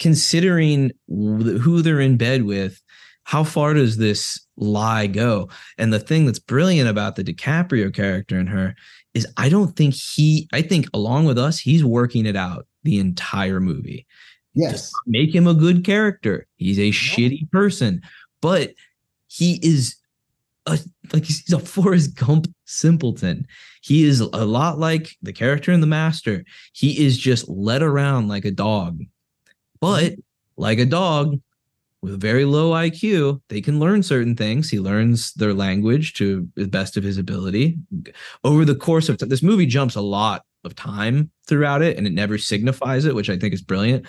[0.00, 2.82] Considering who they're in bed with,
[3.24, 5.48] how far does this lie go?
[5.78, 8.74] And the thing that's brilliant about the DiCaprio character in her
[9.14, 12.98] is I don't think he, I think along with us, he's working it out the
[12.98, 14.06] entire movie.
[14.54, 14.90] Yes.
[15.06, 16.46] make him a good character.
[16.56, 16.90] He's a yeah.
[16.90, 18.02] shitty person,
[18.40, 18.72] but
[19.28, 19.96] he is
[20.66, 20.78] a
[21.12, 23.46] like he's a Forrest Gump simpleton.
[23.82, 26.44] He is a lot like the character in The Master.
[26.72, 29.00] He is just led around like a dog.
[29.80, 30.20] But mm-hmm.
[30.56, 31.40] like a dog
[32.02, 34.70] with a very low IQ, they can learn certain things.
[34.70, 37.78] He learns their language to the best of his ability.
[38.42, 42.06] Over the course of t- this movie jumps a lot of time throughout it and
[42.06, 44.06] it never signifies it, which I think is brilliant.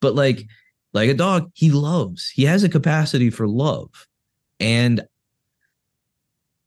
[0.00, 0.46] But like
[0.94, 2.30] like a dog, he loves.
[2.30, 3.90] He has a capacity for love.
[4.60, 5.02] And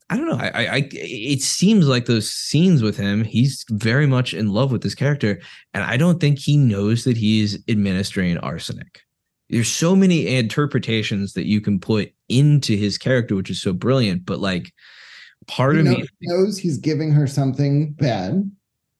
[0.09, 0.37] I don't know.
[0.39, 4.81] I, I, it seems like those scenes with him, he's very much in love with
[4.81, 5.41] this character,
[5.73, 9.01] and I don't think he knows that he's administering arsenic.
[9.49, 14.25] There's so many interpretations that you can put into his character, which is so brilliant.
[14.25, 14.71] But like,
[15.47, 18.49] part he of knows, me knows he's giving her something bad,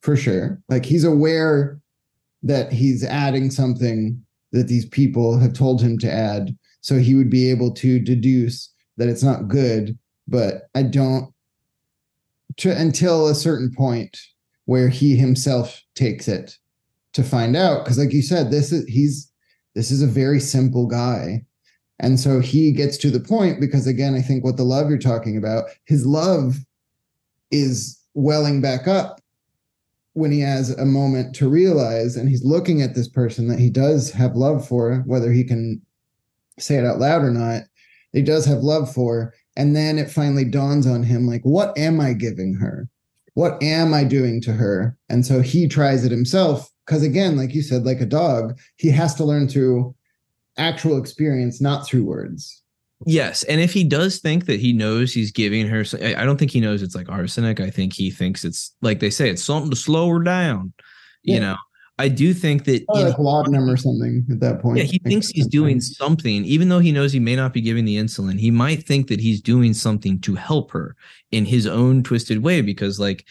[0.02, 0.60] for sure.
[0.68, 1.80] Like he's aware
[2.42, 7.30] that he's adding something that these people have told him to add, so he would
[7.30, 9.98] be able to deduce that it's not good
[10.28, 11.32] but I don't
[12.58, 14.18] to, until a certain point
[14.66, 16.56] where he himself takes it
[17.14, 19.32] to find out because like you said this is he's
[19.74, 21.44] this is a very simple guy.
[22.00, 24.98] And so he gets to the point because again i think what the love you're
[24.98, 26.58] talking about his love
[27.50, 29.20] is welling back up
[30.12, 33.70] when he has a moment to realize and he's looking at this person that he
[33.70, 35.80] does have love for whether he can
[36.58, 37.62] say it out loud or not
[38.12, 42.00] he does have love for and then it finally dawns on him like, what am
[42.00, 42.88] I giving her?
[43.34, 44.96] What am I doing to her?
[45.10, 46.70] And so he tries it himself.
[46.86, 49.94] Because again, like you said, like a dog, he has to learn through
[50.56, 52.62] actual experience, not through words.
[53.06, 56.50] Yes, and if he does think that he knows he's giving her, I don't think
[56.50, 57.60] he knows it's like arsenic.
[57.60, 60.72] I think he thinks it's like they say it's something to slow her down.
[61.22, 61.34] Yeah.
[61.34, 61.56] You know,
[62.00, 64.78] I do think that oh, like laudanum or something at that point.
[64.78, 67.84] Yeah, he thinks he's doing something, even though he knows he may not be giving
[67.84, 68.38] the insulin.
[68.38, 70.94] He might think that he's doing something to help her
[71.32, 73.26] in his own twisted way because, like,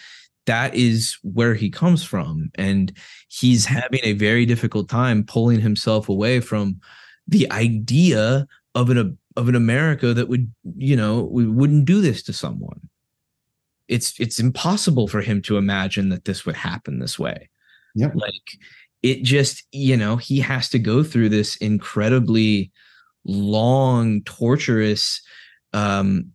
[0.47, 2.91] that is where he comes from, and
[3.29, 3.75] he's mm-hmm.
[3.75, 6.81] having a very difficult time pulling himself away from
[7.25, 8.45] the idea
[8.75, 12.89] of an of an America that would, you know, we wouldn't do this to someone.
[13.87, 17.49] It's it's impossible for him to imagine that this would happen this way
[17.97, 18.15] Yep.
[18.15, 18.33] Like
[19.03, 22.71] it just, you know, he has to go through this incredibly
[23.25, 25.21] long, torturous
[25.73, 26.31] um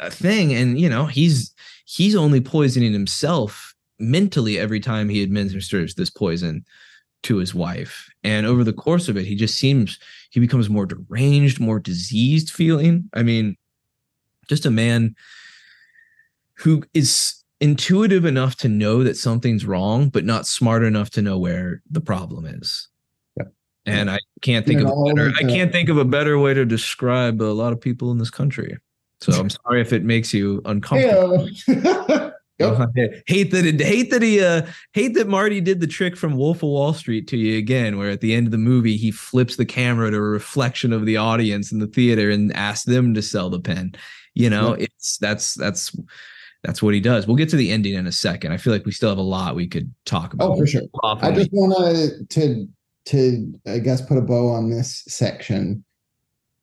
[0.00, 0.52] uh, thing.
[0.52, 1.54] And, you know, he's
[1.86, 6.64] he's only poisoning himself mentally every time he administers this poison
[7.24, 8.08] to his wife.
[8.22, 9.98] And over the course of it, he just seems
[10.30, 13.08] he becomes more deranged, more diseased feeling.
[13.14, 13.56] I mean,
[14.48, 15.14] just a man
[16.54, 21.38] who is intuitive enough to know that something's wrong, but not smart enough to know
[21.38, 22.88] where the problem is.
[23.36, 23.52] Yep.
[23.86, 26.64] And I can't think of a better, I can't think of a better way to
[26.64, 28.76] describe a lot of people in this country.
[29.20, 31.48] So I'm sorry if it makes you uncomfortable.
[31.66, 32.34] yep.
[33.26, 36.58] hate that it, hate that he uh hate that Marty did the trick from Wolf
[36.58, 39.56] of Wall Street to you again, where at the end of the movie he flips
[39.56, 43.22] the camera to a reflection of the audience in the theater and asks them to
[43.22, 43.94] sell the pen.
[44.34, 44.88] You know, yep.
[44.90, 45.96] it's that's that's
[46.62, 47.26] that's what he does.
[47.26, 48.52] We'll get to the ending in a second.
[48.52, 50.50] I feel like we still have a lot we could talk about.
[50.50, 50.82] Oh, for sure.
[51.04, 52.68] I just want to
[53.06, 55.84] to I guess put a bow on this section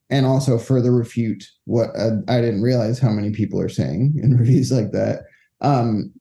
[0.10, 4.38] and also further refute what uh, I didn't realize how many people are saying in
[4.38, 5.22] reviews like that.
[5.62, 6.14] Um,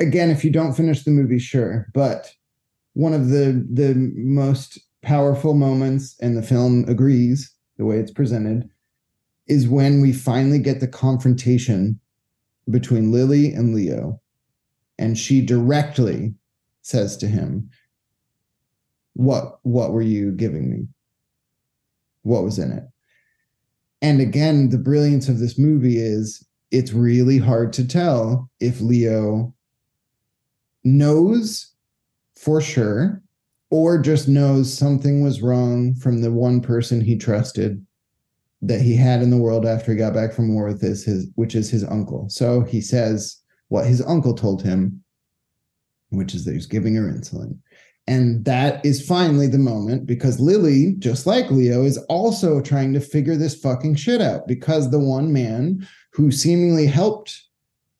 [0.00, 2.32] again, if you don't finish the movie, sure, but
[2.94, 8.68] one of the the most powerful moments, and the film agrees the way it's presented,
[9.48, 11.98] is when we finally get the confrontation
[12.70, 14.20] between Lily and Leo.
[14.98, 16.34] And she directly
[16.82, 17.70] says to him,
[19.14, 20.88] What what were you giving me?
[22.22, 22.84] What was in it?
[24.02, 29.54] And again, the brilliance of this movie is it's really hard to tell if Leo
[30.84, 31.72] knows
[32.36, 33.22] for sure
[33.70, 37.84] or just knows something was wrong from the one person he trusted
[38.62, 41.28] that he had in the world after he got back from war with his, his
[41.36, 42.28] which is his uncle.
[42.28, 45.02] So he says what his uncle told him,
[46.10, 47.58] which is that he's giving her insulin.
[48.08, 53.00] And that is finally the moment because Lily, just like Leo, is also trying to
[53.00, 57.42] figure this fucking shit out because the one man who seemingly helped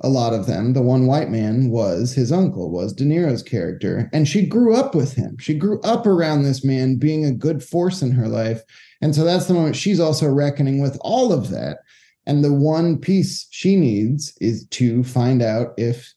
[0.00, 4.09] a lot of them, the one white man was his uncle, was De Niro's character.
[4.12, 5.36] And she grew up with him.
[5.38, 8.62] She grew up around this man being a good force in her life.
[9.01, 11.78] And so that's the moment she's also reckoning with all of that.
[12.26, 16.12] And the one piece she needs is to find out if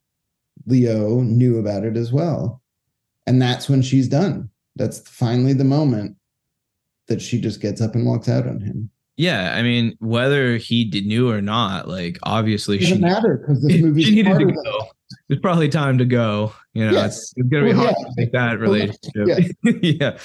[0.65, 2.61] Leo knew about it as well.
[3.27, 4.49] And that's when she's done.
[4.75, 6.17] That's finally the moment
[7.07, 8.89] that she just gets up and walks out on him.
[9.17, 13.37] Yeah, I mean, whether he did knew or not, like obviously It doesn't she, matter
[13.37, 14.87] because this movie's she needed to go.
[15.31, 16.53] It's probably time to go.
[16.73, 17.17] You know, Yes.
[17.17, 18.05] it's, it's gonna be Well, hard yeah.
[18.05, 19.55] to make that relationship.
[19.81, 20.17] yeah.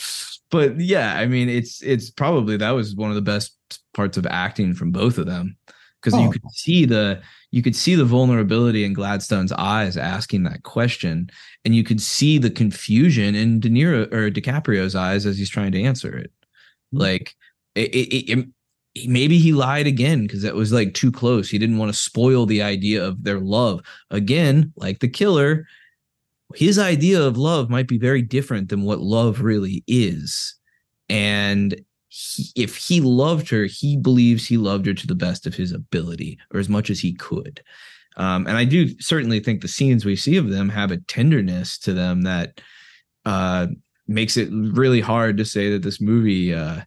[0.51, 3.57] But yeah, I mean, it's it's probably that was one of the best
[3.95, 5.57] parts of acting from both of them.
[6.03, 6.33] Because you Oh.
[6.33, 11.31] could see the you could see the vulnerability in Gladstone's eyes asking that question,
[11.65, 15.73] and you could see the confusion in De Niro or DiCaprio's eyes as he's trying
[15.73, 16.31] to answer it.
[16.95, 17.01] Mhm.
[17.01, 17.35] Like
[17.75, 18.49] it, it, it,
[19.07, 21.49] maybe he lied again because that was like too close.
[21.49, 23.81] He didn't want to spoil the idea of their love
[24.11, 25.67] again, like the killer.
[26.55, 30.55] His idea of love might be very different than what love really is,
[31.09, 35.55] and he, if he loved her, he believes he loved her to the best of
[35.55, 37.63] his ability or as much as he could.
[38.17, 41.79] Um, and I do certainly think the scenes we see of them have a tenderness
[41.81, 42.61] to them that
[43.27, 43.67] uh,
[44.09, 46.81] makes it really hard to say that this movie, uh,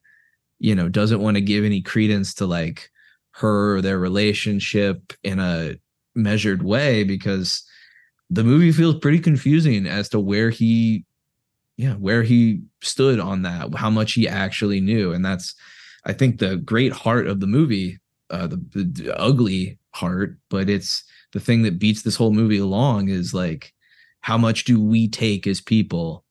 [0.60, 2.90] you know, doesn't want to give any credence to like
[3.32, 5.76] her or their relationship in a
[6.16, 7.64] measured way because
[8.30, 11.06] the movie feels pretty confusing as to where he
[11.78, 15.56] yeah where he stood on that how much he actually knew and that's
[16.06, 17.98] i think the great heart of the movie
[18.30, 23.08] uh the, the ugly heart but it's the thing that beats this whole movie along
[23.08, 23.74] is like
[24.22, 26.26] how much do we take as people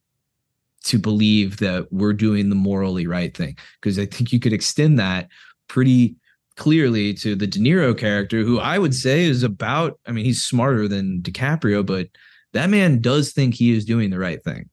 [0.88, 4.98] to believe that we're doing the morally right thing because i think you could extend
[4.98, 5.28] that
[5.68, 6.16] pretty
[6.58, 10.44] clearly to the De Niro character, who I would say is about, I mean, he's
[10.44, 12.08] smarter than DiCaprio, but
[12.52, 14.68] that man does think he is doing the right thing.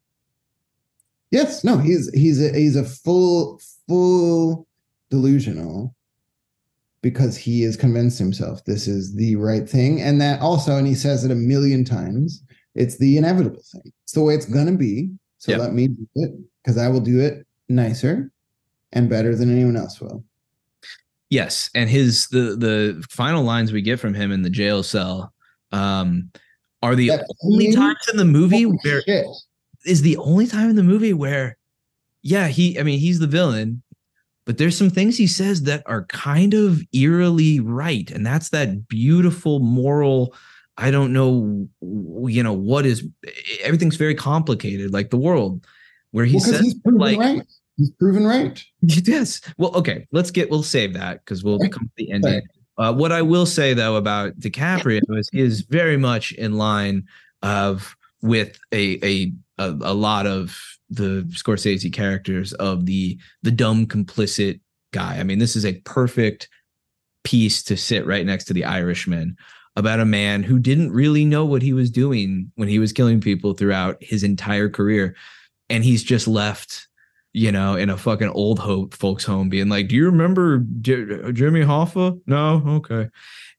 [1.31, 4.67] Yes, no, he's he's a, he's a full full
[5.09, 5.93] delusional
[7.01, 10.95] because he has convinced himself this is the right thing, and that also, and he
[10.95, 12.41] says it a million times,
[12.73, 13.91] it's the inevitable thing.
[14.03, 15.09] It's the way it's gonna be.
[15.45, 16.31] So let me do it
[16.63, 18.31] because I will do it nicer
[18.93, 20.23] and better than anyone else will.
[21.29, 25.33] Yes, and his the the final lines we get from him in the jail cell
[25.71, 26.31] um
[26.81, 29.25] are the That only scene- times in the movie Holy where shit.
[29.85, 31.57] is the only time in the movie where
[32.21, 33.81] yeah he i mean he's the villain
[34.45, 38.87] but there's some things he says that are kind of eerily right and that's that
[38.87, 40.35] beautiful moral
[40.77, 41.67] i don't know
[42.27, 43.07] you know what is
[43.63, 45.65] everything's very complicated like the world
[46.11, 47.41] where he Well, says he's proven like right.
[47.77, 48.63] He's proven right.
[48.81, 51.69] yes well okay let's get we'll save that because we'll Okay.
[51.69, 52.41] come to the ending
[52.77, 52.89] Sorry.
[52.89, 57.03] uh, what I will say though about DiCaprio is he is very much in line
[57.41, 60.57] of with a a a, a lot of
[60.89, 64.59] the Scorsese characters of the the dumb complicit
[64.93, 65.17] guy.
[65.19, 66.47] I mean, this is a perfect
[67.23, 69.35] piece to sit right next to the Irishman
[69.75, 73.19] about a man who didn't really know what he was doing when he was killing
[73.19, 75.15] people throughout his entire career,
[75.69, 76.87] and he's just left
[77.35, 81.33] you know, in a fucking old ho- folks home, being like, "Do you remember J-
[81.33, 83.09] Jimmy Hoffa?" No, okay.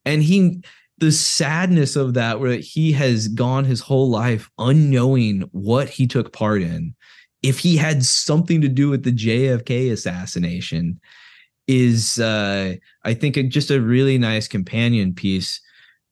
[0.07, 0.63] And he,
[0.97, 6.33] the sadness of that, where he has gone his whole life unknowing what he took
[6.33, 6.95] part in,
[7.43, 10.99] if he had something to do with the JFK assassination,
[11.69, 15.61] is uh, I think just a really nice companion piece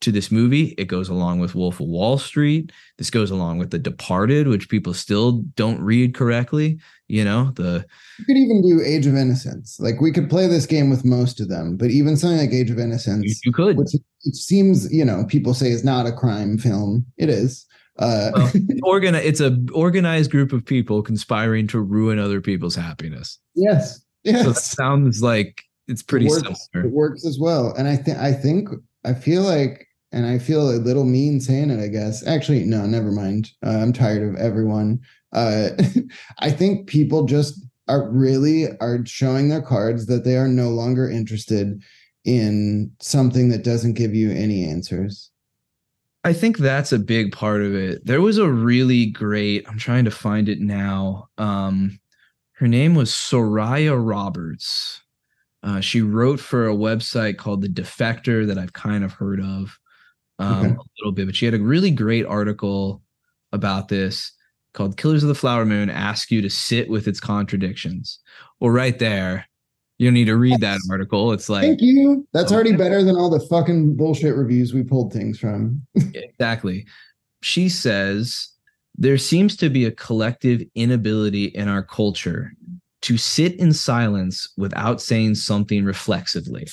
[0.05, 0.73] to this movie.
[0.77, 2.71] It goes along with Wolf of Wall Street.
[2.97, 6.79] This goes along with The Departed, which people still don't read correctly.
[7.07, 7.85] You know, the
[8.19, 9.79] You could even do Age of Innocence.
[9.79, 12.71] Like we could play this game with most of them, but even something like Age
[12.71, 13.77] of Innocence, you could.
[13.77, 13.93] which
[14.23, 17.05] it seems, you know, people say is not a crime film.
[17.17, 17.65] It is.
[17.99, 23.39] Uh, Well, it's a organized group of people conspiring to ruin other people's happiness.
[23.55, 26.87] yes, So that sounds like it's pretty it works, similar.
[26.89, 28.69] It works as well, and I think I think
[29.05, 31.83] I feel like, and I feel a little mean saying it.
[31.83, 33.51] I guess actually, no, never mind.
[33.63, 35.01] Uh, I'm tired of everyone.
[35.33, 35.69] Uh,
[36.39, 37.59] I think people just
[37.89, 41.83] are really are showing their cards that they are no longer interested
[42.23, 45.31] in something that doesn't give you any answers.
[46.23, 48.03] I think that's a big part of it.
[48.05, 51.27] There was a really great, I'm trying to find it now.
[51.37, 51.99] Um,
[52.53, 55.03] her name was Soraya Roberts.
[55.61, 59.77] Uh, she wrote for a website called The Defector that I've kind of heard of
[60.39, 60.67] um, Okay.
[60.73, 63.01] a little bit, but she had a really great article
[63.51, 64.31] about this.
[64.73, 68.19] called Killers of the Flower Moon Ask you to sit with its contradictions.
[68.59, 69.47] Well, right there,
[69.97, 71.31] you don't need to read that article.
[71.31, 72.27] It's like Thank you.
[72.33, 75.81] That's already better than all the fucking bullshit reviews we pulled things from.
[76.13, 76.85] exactly.
[77.41, 78.49] She says
[78.97, 82.51] there seems to be a collective inability in our culture
[83.03, 86.67] to sit in silence without saying something reflexively,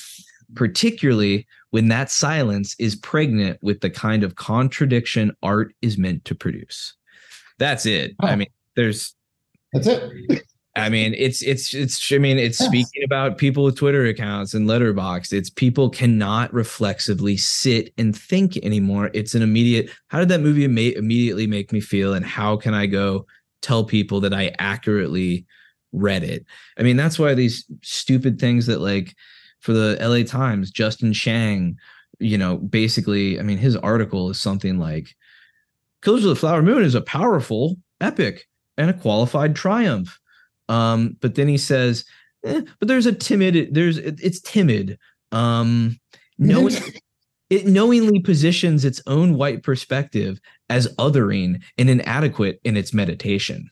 [0.55, 6.35] particularly when that silence is pregnant with the kind of contradiction art is meant to
[6.35, 6.95] produce.
[7.59, 8.15] That's it.
[8.19, 8.35] I Oh.
[8.35, 9.13] mean, there's
[9.73, 10.43] That's it.
[10.75, 12.11] I mean, it's it's it's.
[12.11, 12.67] I mean, it's Yes.
[12.67, 15.31] speaking about people with Twitter accounts and Letterboxd.
[15.31, 19.11] It's people cannot reflexively sit and think anymore.
[19.13, 19.91] It's an immediate.
[20.07, 23.27] How did that movie ma- immediately make me feel, and how can I go
[23.61, 25.45] tell people that I accurately
[25.91, 26.43] read it?
[26.77, 29.15] I mean, that's why these stupid things that like
[29.63, 30.25] for the L.A.
[30.25, 31.77] Times, Justin Chang,
[32.19, 35.15] you know, basically, I mean, his article is something like,
[36.01, 38.45] "Killers of the Flower Moon is a powerful epic
[38.77, 40.19] and a qualified triumph."
[40.67, 42.03] Um, but then he says,
[42.43, 44.99] eh, but there's a timid, there's it- it's timid.
[45.31, 45.97] Um,
[46.37, 46.75] knowing
[47.49, 53.69] it knowingly positions its own white perspective as othering and inadequate in its meditation.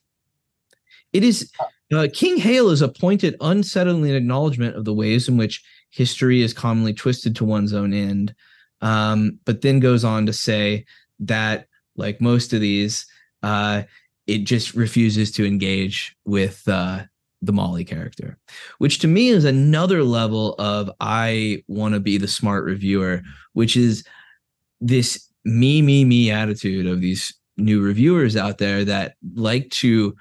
[1.12, 1.52] It is
[1.94, 5.62] uh, King Hale is a pointed, unsettling acknowledgement of the ways in which
[5.92, 8.34] history is commonly twisted to one's own end.
[8.82, 10.86] Um, but then goes on to say
[11.20, 13.06] that, like most of these,
[13.44, 13.84] uh,
[14.26, 17.04] it just refuses to engage with uh,
[17.42, 18.38] the Molly character,
[18.78, 23.22] which to me is another level of I want to be the smart reviewer,
[23.54, 24.04] which is
[24.80, 30.16] this me, me, me attitude of these new reviewers out there that like to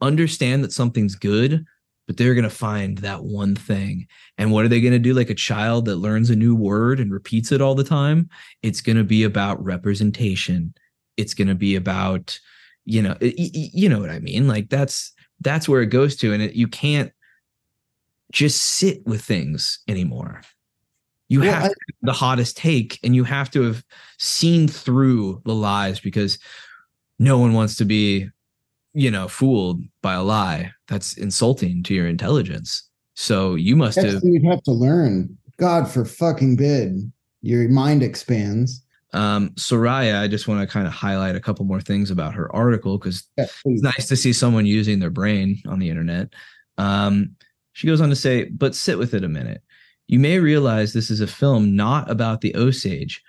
[0.00, 1.64] understand that something's good,
[2.08, 4.08] but they're going to find that one thing.
[4.38, 5.14] And what are they going to do?
[5.14, 8.28] Like a child that learns a new word and repeats it all the time?
[8.62, 10.74] It's going to be about representation.
[11.16, 12.40] It's going to be about,
[12.86, 14.48] you know, you know what I mean?
[14.48, 17.12] Like that's that's where it goes to, and it, you can't
[18.32, 20.40] just sit with things anymore.
[21.28, 23.84] You Well, have I- have the hottest take, and you have to have
[24.18, 26.38] seen through the lies because
[27.18, 28.28] no one wants to be,
[28.94, 32.88] you know, fooled by a lie that's insulting to your intelligence.
[33.14, 34.22] So you must That's have.
[34.24, 35.36] you'd have to learn.
[35.58, 37.10] God for fucking bid.
[37.42, 38.84] Your mind expands.
[39.12, 42.54] Um, Soraya, I just want to kind of highlight a couple more things about her
[42.54, 46.32] article because Yeah, it's nice to see someone using their brain on the internet.
[46.76, 47.34] Um,
[47.72, 49.62] she goes on to say, but sit with it a minute.
[50.06, 53.22] You may realize this is a film not about the Osage,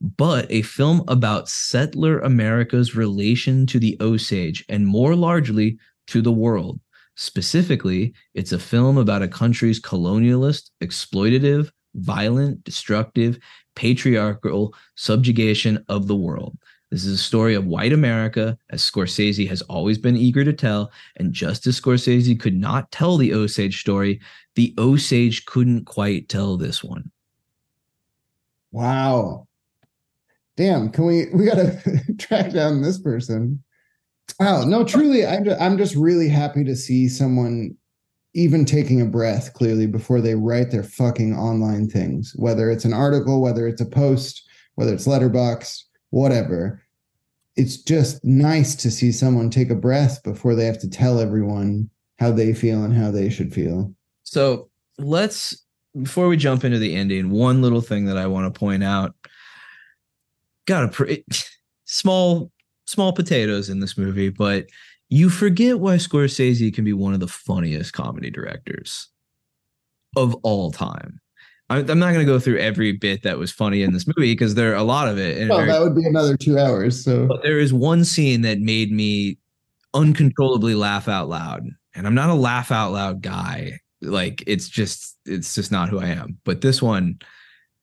[0.00, 6.32] but a film about settler America's relation to the Osage and more largely to the
[6.32, 6.80] world.
[7.16, 13.38] Specifically, it's a film about a country's colonialist, exploitative, violent, destructive,
[13.74, 16.56] patriarchal subjugation of the world.
[16.90, 20.90] This is a story of white America, as Scorsese has always been eager to tell.
[21.16, 24.20] And just as Scorsese could not tell the Osage story,
[24.56, 27.12] the Osage couldn't quite tell this one.
[28.72, 29.46] Wow.
[30.60, 31.80] Damn, can we we gotta
[32.18, 33.64] track down this person.
[34.38, 37.74] Wow, no, truly, I'm just, I'm just really happy to see someone
[38.34, 42.92] even taking a breath clearly before they write their fucking online things, whether it's an
[42.92, 46.82] article, whether it's a post, whether it's Letterboxd, whatever.
[47.56, 51.88] It's just nice to see someone take a breath before they have to tell everyone
[52.18, 53.94] how they feel and how they should feel.
[54.24, 54.68] So
[54.98, 55.64] let's,
[56.00, 59.14] before we jump into the ending, one little thing that I want to point out.
[60.70, 61.24] Got a pretty
[61.84, 62.52] small,
[62.86, 64.66] small potatoes in this movie, but
[65.08, 69.08] you forget why Scorsese can be one of the funniest comedy directors
[70.16, 71.20] of all time.
[71.70, 74.54] I'm not going to go through every bit that was funny in this movie because
[74.54, 75.38] there are a lot of it.
[75.38, 77.04] And Well, very- that would be another two hours.
[77.04, 79.38] So but there is one scene that made me
[79.92, 81.66] uncontrollably laugh out loud.
[81.96, 83.80] And I'm not a laugh out loud guy.
[84.02, 86.38] Like it's just it's just not who I am.
[86.44, 87.18] But this one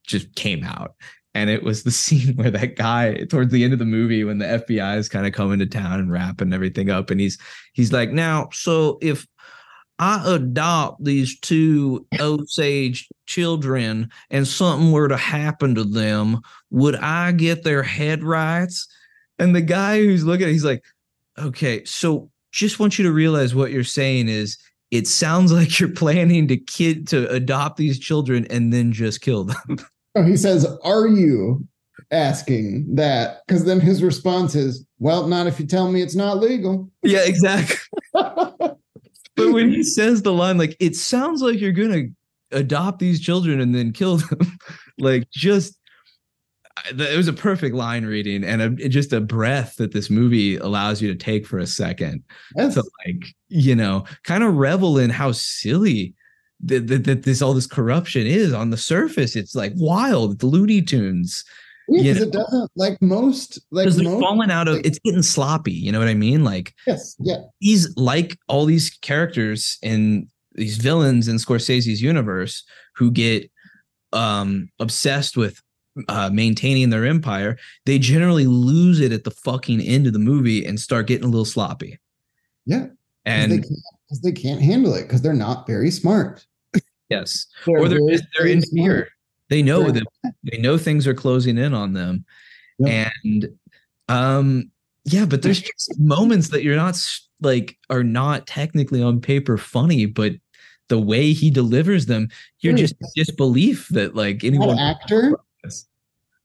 [0.05, 0.95] just came out.
[1.37, 4.39] And it was the scene where that guy towards the end of the movie when
[4.39, 7.11] the FBI is kind of coming to town and wrapping everything up.
[7.11, 7.37] And he's
[7.73, 9.27] he's like, now, so if
[9.99, 16.41] I adopt these two Osage children and something were to happen to them,
[16.71, 18.87] would I get their head rights?
[19.37, 20.83] And the guy who's looking, he's like,
[21.37, 24.57] okay, so just want you to realize what you're saying is
[24.89, 29.43] it sounds like you're planning to kid to adopt these children and then just kill
[29.43, 29.77] them.
[30.17, 31.67] Oh, he says, Are you
[32.11, 33.41] asking that?
[33.47, 36.89] Because then his response is, Well, not if you tell me it's not legal.
[37.03, 37.77] yeah, exactly.
[39.35, 42.05] But when he says the line, like, it sounds like you're gonna
[42.51, 44.39] adopt these children and then kill them,
[44.97, 45.77] like just
[46.89, 51.01] it was a perfect line reading and a, just a breath that this movie allows
[51.03, 52.23] you to take for a second
[52.55, 52.73] Yes.
[52.75, 56.13] to like you know kind of revel in how silly
[56.65, 60.81] that, that, this all this corruption is on the surface it's like wild the looney
[60.81, 61.43] tunes
[61.87, 65.71] Yeah, it doesn't like most like they're most falling out of like- it's getting sloppy
[65.73, 67.37] you know what i mean like yes, yeah.
[67.59, 72.63] he's like all these characters in these villains in Scorsese's universe
[72.95, 73.49] who get
[74.13, 75.61] um obsessed with
[76.07, 77.55] uh maintaining their empire
[77.85, 81.29] they generally lose it at the fucking end of the movie and start getting a
[81.29, 81.99] little sloppy
[82.65, 82.87] Yeah.
[82.87, 86.46] 'Cause they and can't, they can't handle it because they're not very smart.
[87.09, 89.09] Yes or they're very, just they're in fear
[89.49, 92.25] they know They're- that they know things are closing in on them
[92.79, 93.11] Yep.
[93.23, 93.49] and
[94.09, 94.71] um
[95.05, 96.95] yeah but there's just moments that you're not
[97.41, 100.33] like are not technically on paper funny but
[100.89, 102.29] the way he delivers them
[102.59, 105.37] you're just disbelief that like That anyone actor,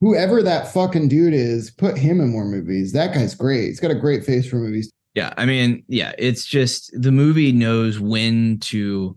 [0.01, 2.90] whoever that fucking dude is, put him in more movies.
[2.93, 3.66] That guy's great.
[3.68, 4.90] He's got a great face for movies.
[5.14, 9.16] yeah i mean yeah it's just the movie knows when to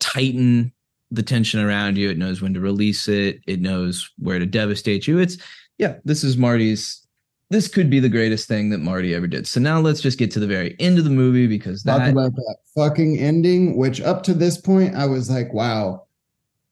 [0.00, 0.72] tighten
[1.10, 2.10] the tension around you.
[2.10, 3.40] It knows when to release it.
[3.46, 5.18] It knows where to devastate you.
[5.18, 5.38] It's
[5.78, 7.06] yeah this is marty's
[7.50, 9.46] this could be the greatest thing that marty ever did.
[9.46, 12.10] So now let's just get to the very end of the movie because Talk that
[12.10, 16.06] about that fucking ending, which up to this point I was like, wow,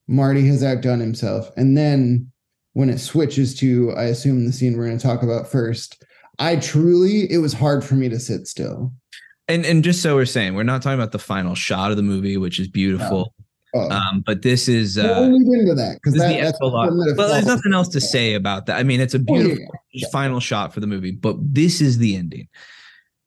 [0.06, 1.50] Marty has outdone himself.
[1.56, 2.30] And then
[2.74, 6.04] when it switches to, I assume the scene we're going to talk about first,
[6.38, 8.92] I truly, it was hard for me to sit still.
[9.48, 12.02] and and just so we're saying we're not talking about the final shot of the
[12.02, 13.32] movie which is beautiful
[13.74, 17.14] Oh, um but this is we'll uh lead into that because that, the that's that
[17.16, 18.78] well there's nothing else to say about that.
[18.78, 20.09] I mean it's a Oh, yeah, beautiful yeah.
[20.12, 22.48] final shot for the movie but this is the ending.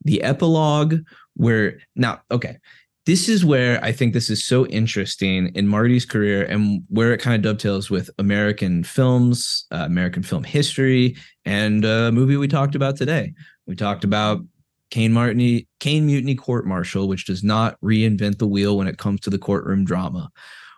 [0.06, 0.96] The epilogue
[1.36, 2.58] where now okay
[3.06, 7.20] this is where i think this is so interesting in marty's career and where it
[7.20, 12.76] kind of dovetails with american films uh, american film history and a movie we talked
[12.76, 13.34] about today.
[13.68, 14.42] We talked about
[14.90, 19.20] Caine Martini, Caine Mutiny Court Martial, which does not reinvent the wheel when it comes
[19.22, 20.32] to the courtroom drama.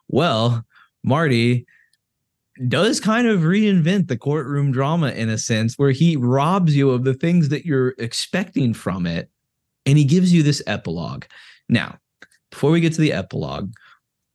[0.08, 0.66] Well,
[1.04, 1.66] Marty
[2.68, 7.04] does kind of reinvent the courtroom drama in a sense where he robs you of
[7.04, 9.30] the things that you're expecting from it
[9.86, 11.26] and he gives you this epilogue.
[11.70, 11.98] Now,
[12.52, 13.72] before we get to the epilogue,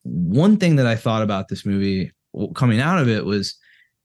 [0.03, 2.13] one thing that I thought about this movie
[2.55, 3.57] coming out of it was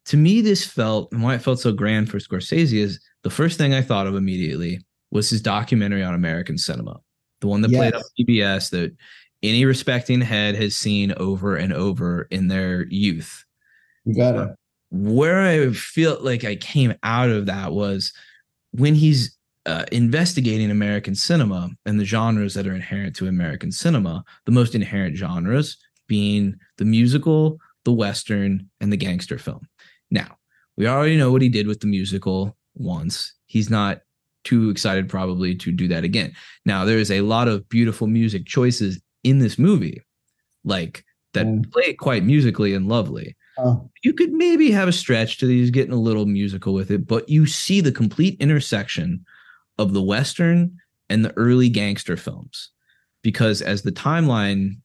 [0.05, 3.57] to me, this felt and why it felt so grand for Scorsese is the first
[3.57, 4.79] thing I thought of immediately
[5.11, 6.99] was his documentary on American cinema,
[7.41, 8.27] the one that played on Yes.
[8.27, 8.95] PBS that
[9.43, 13.43] any respecting head has seen over and over in their youth.
[14.05, 14.55] You got it.
[14.91, 18.13] Where I feel like I came out of that was
[18.71, 24.23] when he's uh, investigating American cinema and the genres that are inherent to American cinema,
[24.45, 25.77] the most inherent genres
[26.07, 29.67] being the musical, the Western, and the gangster film.
[30.09, 30.37] Now,
[30.77, 33.33] we already know what he did with the musical once.
[33.45, 34.01] He's not
[34.43, 36.33] too excited, probably, to do that again.
[36.65, 40.01] Now, there is a lot of beautiful music choices in this movie,
[40.63, 41.71] like that Mm.
[41.71, 43.35] play it quite musically and lovely.
[43.57, 47.05] Oh, You could maybe have a stretch to these getting a little musical with it,
[47.05, 49.23] but you see the complete intersection
[49.77, 50.77] of the Western
[51.09, 52.69] and the early gangster films.
[53.21, 54.77] Because as the timeline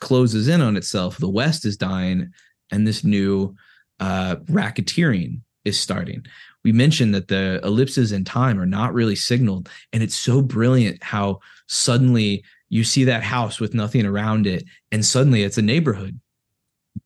[0.00, 2.30] closes in on itself, the West is dying
[2.72, 3.54] and this new
[4.00, 6.24] uh, racketeering is starting.
[6.64, 9.68] We mentioned that the ellipses in time are not really signaled.
[9.92, 15.04] And it's so brilliant how suddenly you see that house with nothing around it, and
[15.04, 16.18] suddenly it's a neighborhood.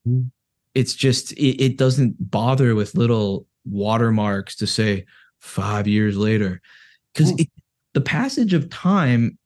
[0.07, 0.31] Mhm.
[0.73, 5.05] It's just, it, it doesn't bother with little watermarks to say
[5.39, 6.61] five years later.
[7.13, 7.33] Because
[7.93, 9.37] the passage of time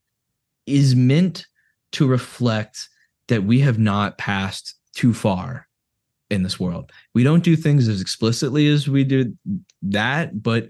[0.65, 1.47] is meant
[1.93, 2.89] to reflect
[3.27, 5.67] that we have not passed too far
[6.31, 6.91] in this world.
[7.13, 9.37] We don't do things as explicitly as we did
[9.83, 10.69] that, but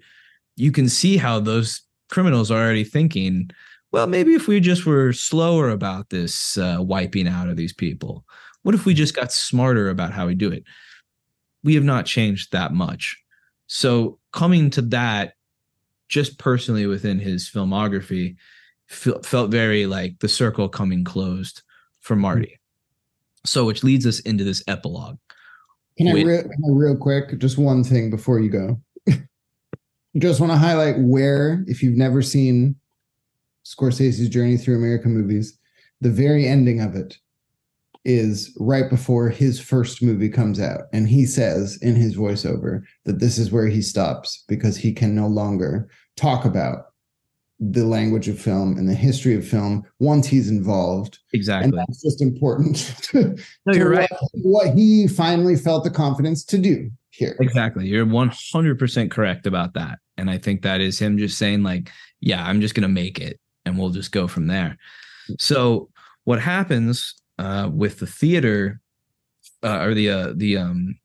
[0.56, 3.50] you can see how those criminals are already thinking,
[3.92, 8.26] well, maybe if we just were slower about this uh, wiping out of these people,
[8.64, 10.64] what if we just got smarter about how we do it?
[11.64, 13.18] We have not changed that much.
[13.68, 15.34] So coming to that,
[16.10, 18.36] just personally within his filmography,
[18.88, 21.62] fe- felt very like the circle coming closed
[22.00, 22.60] for Marty.
[23.46, 25.18] So, which leads us into this epilogue.
[25.98, 26.26] Can I, Wait.
[26.26, 28.82] re- can I real quick, just one thing before you go?
[30.18, 32.76] just want to highlight where, if you've never seen
[33.66, 35.58] Scorsese's journey through American movies,
[36.00, 37.18] the very ending of it
[38.04, 40.82] is right before his first movie comes out.
[40.92, 45.14] And he says in his voiceover that this is where he stops because he can
[45.14, 46.86] no longer talk about
[47.64, 51.20] the language of film and the history of film once he's involved.
[51.32, 51.72] And Exactly.
[51.78, 54.10] that's just important to, No, you're right.
[54.12, 56.90] what, what he finally felt the confidence to do.
[57.12, 57.38] here.
[57.40, 57.88] Exactly.
[57.88, 60.00] You're 100% correct about that.
[60.18, 63.20] And I think that is him just saying, like, yeah, I'm just going to make
[63.20, 64.76] it and we'll just go from there.
[65.38, 65.90] So,
[66.24, 68.82] what happens uh, with the theater
[69.64, 71.00] uh, or the, uh, the, um,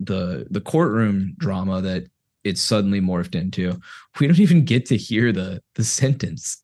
[0.00, 2.06] the, the courtroom drama that
[2.48, 3.78] it's suddenly morphed into,
[4.18, 6.60] we don't even get to hear the, the sentence.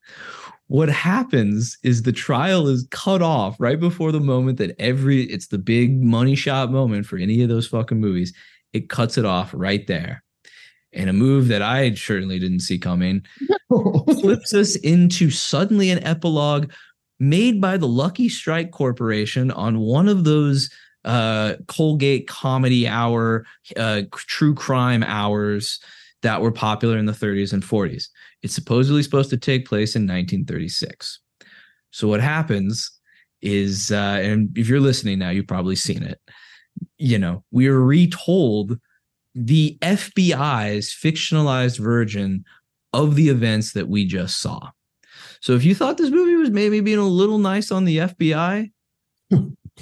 [0.67, 5.47] What happens is the trial is cut off right before the moment that every, it's
[5.47, 8.33] the big money shot moment for any of those fucking movies
[8.75, 10.21] it cuts it off right there.
[10.91, 13.25] And a move that I certainly didn't see coming
[14.19, 16.71] flips us into suddenly an epilogue
[17.17, 20.69] made by the Lucky Strike Corporation on one of those
[21.05, 23.45] uh, Colgate comedy hour,
[23.77, 25.79] uh, true crime hours
[26.21, 28.09] that were popular in the 30s and 40s.
[28.41, 31.19] It's supposedly supposed to take place in 1936.
[31.91, 32.91] So what happens
[33.41, 36.19] is, uh, and if you're listening now, you've probably seen it
[36.97, 38.79] you know, we are retold
[39.33, 42.45] the FBI's fictionalized version
[42.93, 44.71] of the events that we just saw.
[45.41, 48.71] So if you thought this movie was maybe being a little nice on the FBI,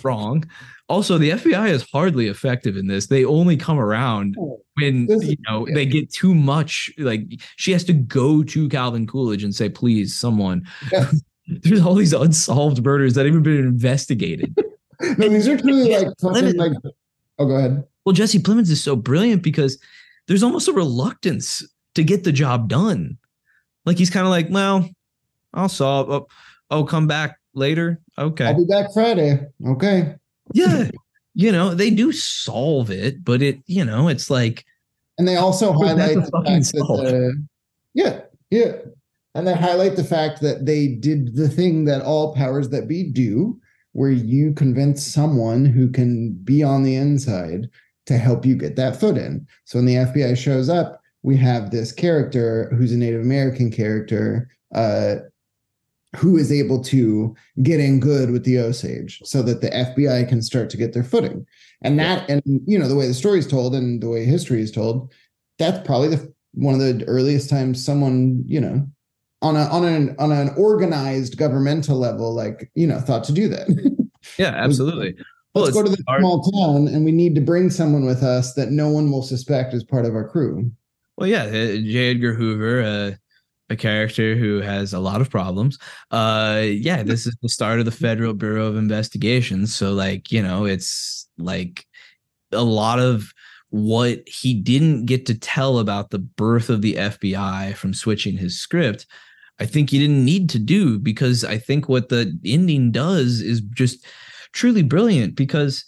[0.04, 0.44] wrong.
[0.90, 3.08] Also, the FBI is hardly effective in this.
[3.08, 6.92] They only come around oh, when you know they get too much.
[6.98, 7.22] Like
[7.56, 11.22] she has to go to Calvin Coolidge and say, "Please, someone." Yes.
[11.48, 14.58] There's all these unsolved murders that haven't been investigated.
[15.18, 16.72] no, these are truly like like.
[17.40, 17.84] Oh, go ahead.
[18.06, 19.78] Well, Jesse Plemons is so brilliant because
[20.28, 21.66] there's almost a reluctance
[21.96, 23.18] to get the job done.
[23.86, 24.90] Like he's kind of like, well,
[25.54, 26.10] I'll solve.
[26.10, 26.28] Oh,
[26.70, 28.00] oh, come back later.
[28.18, 29.46] Okay, I'll be back Friday.
[29.66, 30.16] Okay.
[30.54, 30.90] Yeah,
[31.34, 34.66] you know they do solve it, but it, you know, it's like.
[35.18, 37.48] And they also highlight the fact that the,
[37.94, 38.74] yeah, yeah,
[39.36, 43.04] and they highlight the fact that they did the thing that all powers that be
[43.04, 43.60] do,
[43.94, 47.70] where you convince someone who can be on the inside
[48.06, 49.48] to help you get that foot in.
[49.66, 54.50] So when the FBI shows up, we have this character who's a Native American character
[54.76, 55.16] uh,
[56.16, 60.42] who is able to get in good with the Osage so that the FBI can
[60.42, 61.46] start to get their footing.
[61.82, 64.62] And that, and you know, the way the story is told and the way history
[64.62, 65.12] is told,
[65.58, 68.88] that's probably the one of the earliest times someone, you know,
[69.42, 73.48] on a on an on an organized governmental level, like you know, thought to do
[73.50, 73.68] that.
[74.38, 75.16] yeah, absolutely.
[75.56, 78.72] Let's go to the small town, and we need to bring someone with us that
[78.72, 80.72] no one will suspect is part of our crew.
[81.18, 82.12] Well, yeah, uh, J.
[82.12, 83.12] Edgar Hoover, uh,
[83.74, 85.78] a character who has a lot of problems.
[86.12, 89.76] Uh, yeah, this is the start of the Federal Bureau of Investigations.
[89.76, 91.86] So, like, you know, it's like
[92.52, 93.34] a lot of
[93.70, 98.60] what he didn't get to tell about the birth of the FBI from switching his
[98.60, 99.06] script
[99.60, 103.62] I think you didn't need to do because I think what the ending does is
[103.62, 104.06] just
[104.52, 105.86] truly brilliant because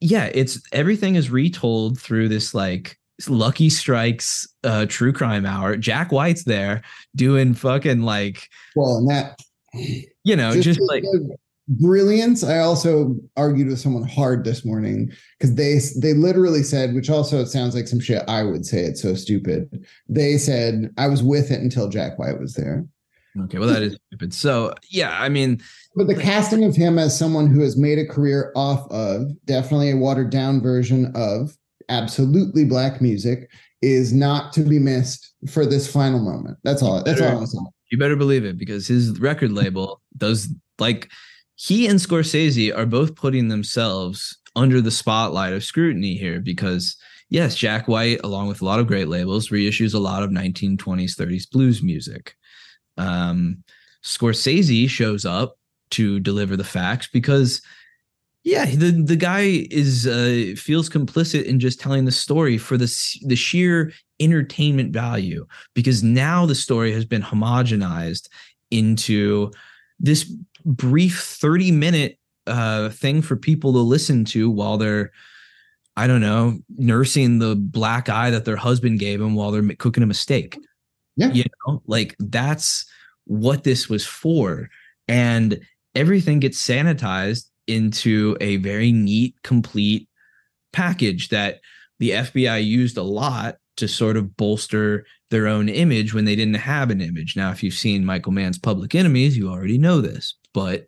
[0.00, 5.76] yeah, it's everything is retold through this like Lucky Strikes uh true crime hour.
[5.76, 6.82] Jack White's there
[7.14, 9.38] doing fucking like well and that
[10.24, 11.04] you know just, just like
[11.66, 17.08] brilliance i also argued with someone hard this morning because they they literally said which
[17.08, 19.86] also sounds like some shit i would say it's so stupid.
[20.08, 22.84] They said i was with it until jack white was there.
[23.44, 24.34] Okay well that is stupid.
[24.34, 25.60] So yeah i mean
[25.96, 29.90] but the casting of him as someone who has made a career off of definitely
[29.90, 31.56] a watered down version of
[31.88, 33.50] absolutely black music
[33.82, 37.66] is not to be missed for this final moment that's all that's all i'm saying
[37.90, 40.48] you better believe it because his record label does
[40.78, 41.10] like
[41.56, 46.96] he and Scorsese are both putting themselves under the spotlight of scrutiny here because
[47.28, 51.16] yes, Jack White, along with a lot of great labels, reissues a lot of 1920s,
[51.16, 52.34] 30s blues music.
[52.96, 53.62] Um,
[54.02, 55.56] Scorsese shows up
[55.90, 57.62] to deliver the facts because
[58.44, 62.86] yeah, the the guy is uh, feels complicit in just telling the story for the
[63.22, 63.90] the sheer
[64.20, 68.28] entertainment value because now the story has been homogenized
[68.70, 69.50] into
[69.98, 70.24] this
[70.66, 75.10] brief 30 minute uh, thing for people to listen to while they're
[75.96, 80.02] I don't know, nursing the black eye that their husband gave them while they're cooking
[80.02, 80.58] a mistake.
[81.16, 81.30] Yeah.
[81.30, 82.84] You know, like that's
[83.26, 84.70] what this was for.
[85.06, 85.60] And
[85.94, 90.08] everything gets sanitized into a very neat, complete
[90.72, 91.60] package that
[91.98, 96.54] the FBI used a lot to sort of bolster their own image when they didn't
[96.54, 97.36] have an image.
[97.36, 100.86] Now, if you've seen Michael Mann's Public Enemies, you already know this but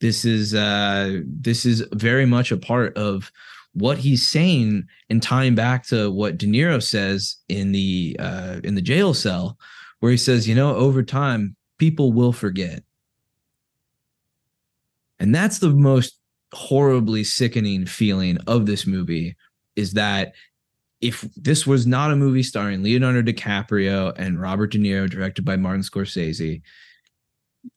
[0.00, 3.30] this is uh this is very much a part of
[3.74, 8.74] what he's saying and tying back to what De Niro says in the uh in
[8.74, 9.56] the jail cell
[10.00, 12.82] where he says, you know, over time people will forget.
[15.18, 16.18] And that's the most
[16.52, 19.36] horribly sickening feeling of this movie
[19.76, 20.34] is that
[21.00, 25.56] if this was not a movie starring Leonardo DiCaprio and Robert De Niro, directed by
[25.56, 26.62] Martin Scorsese,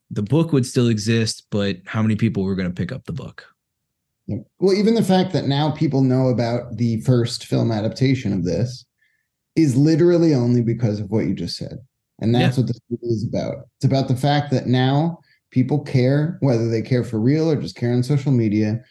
[0.09, 3.13] the book would still exist, but how many people were going to pick up the
[3.13, 3.45] book?
[4.59, 8.85] Well, even the fact that now people know about the first film adaptation of this
[9.55, 11.79] is literally only because of what you just said.
[12.19, 12.63] And that's yeah.
[12.63, 13.55] what this movie is about.
[13.77, 15.19] It's about the fact that now
[15.51, 18.81] people care, whether they care for real or just care on social media.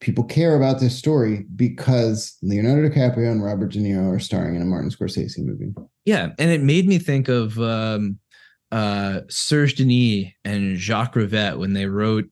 [0.00, 4.62] People care about this story because Leonardo DiCaprio and Robert De Niro are starring in
[4.62, 5.72] a Martin Scorsese movie.
[6.04, 8.18] Yeah, and it made me think of um,
[8.72, 12.24] uh, Serge Daney and Jacques Rivette when they wrote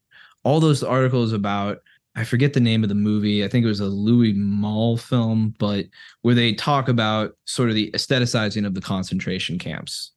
[0.43, 1.79] all those articles about
[2.17, 3.45] I forget the name of the movie.
[3.45, 5.87] I think it was a Louis Malle film, but
[6.23, 10.11] where they talk about sort of the aestheticizing of the concentration camps.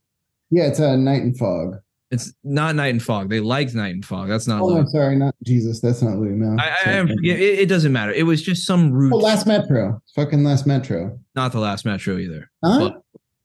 [0.50, 1.78] Yeah, it's a Night and Fog.
[2.14, 3.30] It's not Night and Fog.
[3.30, 4.30] They liked Night and Fog.
[4.30, 4.62] That's not.
[4.62, 5.82] Oh, I'm sorry, not Jesus.
[5.82, 6.60] That's not Louis Malle.
[6.60, 8.12] I, I, I it, it, doesn't matter.
[8.12, 9.14] It was just some root.
[9.14, 10.00] Oh, Last Metro.
[10.16, 11.20] Fucking Last Metro.
[11.36, 12.52] Not the Last Metro either.
[12.64, 12.92] Huh?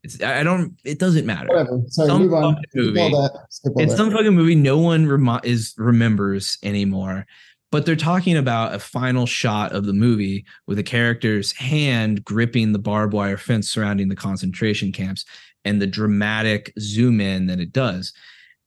[0.05, 0.79] It's I don't.
[0.85, 1.49] It doesn't matter.
[1.49, 1.81] Whatever.
[1.87, 2.57] Sorry, some move on.
[2.75, 3.01] Movie.
[3.01, 3.97] It's that.
[3.97, 7.27] some fucking movie no one rem- is remembers anymore
[7.71, 12.73] but they're talking about a final shot of the movie with a character's hand gripping
[12.73, 15.27] the barbed wire fence surrounding the concentration camps
[15.65, 18.13] and the dramatic zoom in that it does.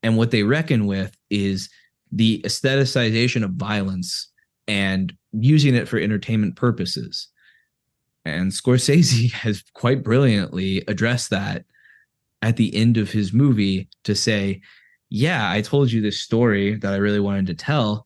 [0.03, 1.69] And what they reckon with is
[2.11, 4.31] the aestheticization of violence
[4.67, 7.27] and using it for entertainment purposes.
[8.25, 11.65] And Scorsese has quite brilliantly addressed that
[12.41, 14.61] at the end of his movie to say,
[15.09, 18.05] Yeah, I told you this story that I really wanted to tell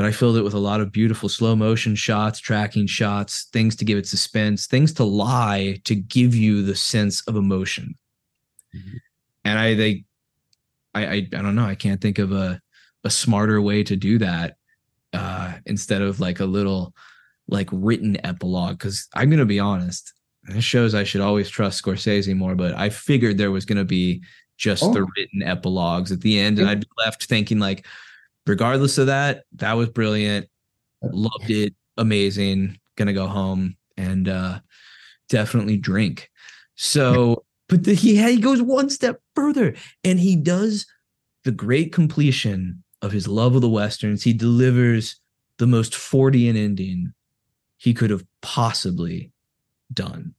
[0.00, 3.76] but I filled it with a lot of beautiful slow motion shots, tracking shots, things
[3.76, 7.94] to give it suspense, things to lie to give you the sense of emotion.
[8.74, 8.96] Mm-hmm.
[9.44, 10.04] And I they
[10.94, 12.60] I, I I don't know, I can't think of a
[13.04, 14.56] a smarter way to do that
[15.12, 16.94] uh instead of like a little
[17.48, 20.12] like written epilogue cuz I'm going to be honest,
[20.44, 23.84] this shows I should always trust Scorsese more, but I figured there was going to
[23.84, 24.22] be
[24.56, 24.92] just oh.
[24.92, 27.86] the written epilogues at the end and I'd be left thinking like
[28.46, 30.48] regardless of that, that was brilliant.
[31.02, 31.74] Loved it.
[31.96, 32.78] Amazing.
[32.96, 34.60] Gonna go home and uh,
[35.28, 36.30] definitely drink.
[36.74, 39.74] So, but the, he he goes one step further
[40.04, 40.86] and he does
[41.44, 44.24] the great completion of his love of the westerns.
[44.24, 45.18] He delivers
[45.58, 47.14] the most Fordian ending
[47.78, 49.32] he could have possibly
[49.92, 50.34] done.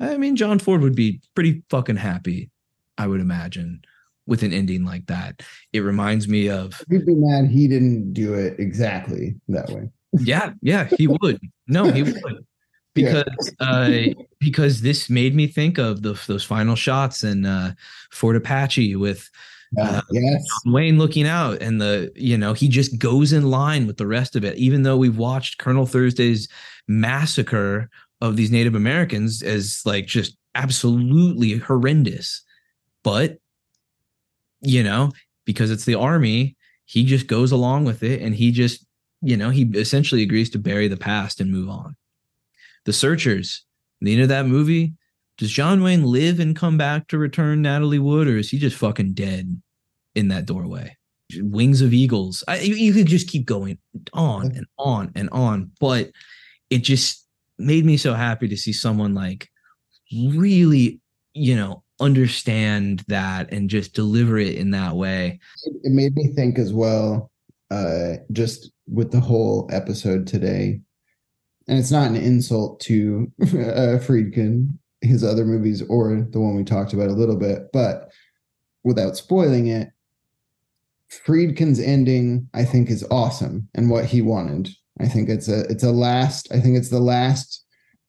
[0.00, 2.50] I mean, John Ford would be pretty fucking happy,
[2.96, 3.82] I would imagine
[4.26, 5.42] with an ending like that.
[5.72, 6.82] It reminds me of.
[6.90, 9.90] He'd be mad he didn't do it exactly that way.
[10.20, 11.40] yeah, yeah, he would.
[11.66, 12.46] No, he would.
[13.04, 13.66] Because yeah.
[13.66, 17.74] uh, because this made me think of the, those final shots in uh,
[18.10, 19.30] Fort Apache with
[19.78, 20.44] uh, yes.
[20.66, 24.36] Wayne looking out, and the you know he just goes in line with the rest
[24.36, 24.56] of it.
[24.56, 26.48] Even though we've watched Colonel Thursday's
[26.86, 32.42] massacre of these Native Americans as like just absolutely horrendous,
[33.02, 33.38] but
[34.60, 35.12] you know,
[35.44, 38.84] because it's the army, he just goes along with it and he just,
[39.22, 41.94] you know, he essentially agrees to bury the past and move on.
[42.88, 43.66] The Searchers,
[44.00, 44.94] the end of that movie,
[45.36, 48.78] does John Wayne live and come back to return Natalie Wood, or is he just
[48.78, 49.60] fucking dead
[50.14, 50.96] in that doorway?
[51.36, 52.42] Wings of Eagles.
[52.48, 53.76] I, you could just keep going
[54.14, 56.12] on and on and on, but
[56.70, 57.26] it just
[57.58, 59.50] made me so happy to see someone like
[60.10, 60.98] really,
[61.34, 65.40] you know, understand that and just deliver it in that way.
[65.82, 67.30] It made me think as well,
[67.70, 70.80] uh, just with the whole episode today.
[71.68, 76.64] And it's not an insult to uh, Friedkin, his other movies, or the one we
[76.64, 78.10] talked about a little bit, but
[78.84, 79.90] without spoiling it,
[81.10, 84.70] Friedkin's ending, I think, is awesome and what he wanted.
[85.00, 86.48] I think it's a it's a last.
[86.52, 87.64] I think it's the last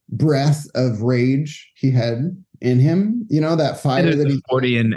[0.10, 3.27] breath of rage he had in him.
[3.30, 4.95] You know that fire that he's Fordian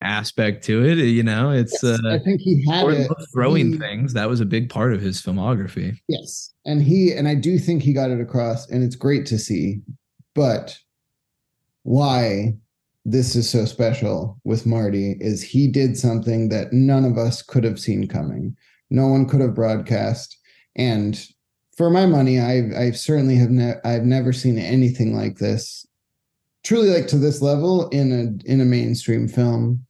[0.00, 0.98] aspect to it.
[0.98, 1.82] You know, it's.
[1.82, 3.10] Yes, uh, I think he had it.
[3.32, 4.12] throwing he, things.
[4.14, 5.98] That was a big part of his filmography.
[6.08, 9.38] Yes, and he and I do think he got it across, and it's great to
[9.38, 9.80] see.
[10.34, 10.78] But
[11.82, 12.56] why
[13.04, 17.64] this is so special with Marty is he did something that none of us could
[17.64, 18.56] have seen coming.
[18.90, 20.36] No one could have broadcast,
[20.76, 21.20] and
[21.76, 25.86] for my money, I've I've certainly have ne- I've never seen anything like this
[26.64, 29.86] truly like to this level in a in a mainstream film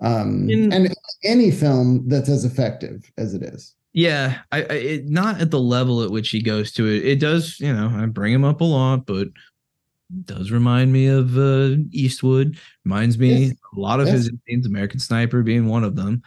[0.00, 0.94] um in, and
[1.24, 3.74] any film that's as effective as it is.
[3.92, 7.04] Yeah i, I it, not at the level at which he goes to it.
[7.04, 9.28] It does you know i bring him up a lot but
[10.24, 12.58] does remind me of uh eastwood.
[12.84, 13.56] Reminds me yes.
[13.76, 14.16] a lot of yes.
[14.16, 16.22] his scenes american sniper being one of them.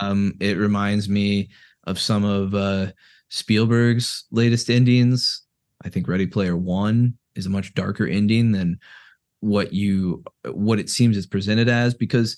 [0.00, 1.50] Um it reminds me
[1.84, 2.88] of some of uh
[3.30, 5.42] spielberg's latest endings
[5.84, 8.78] i think ready player one is a much darker ending than
[9.40, 10.22] what you
[10.52, 12.36] what it seems is presented as because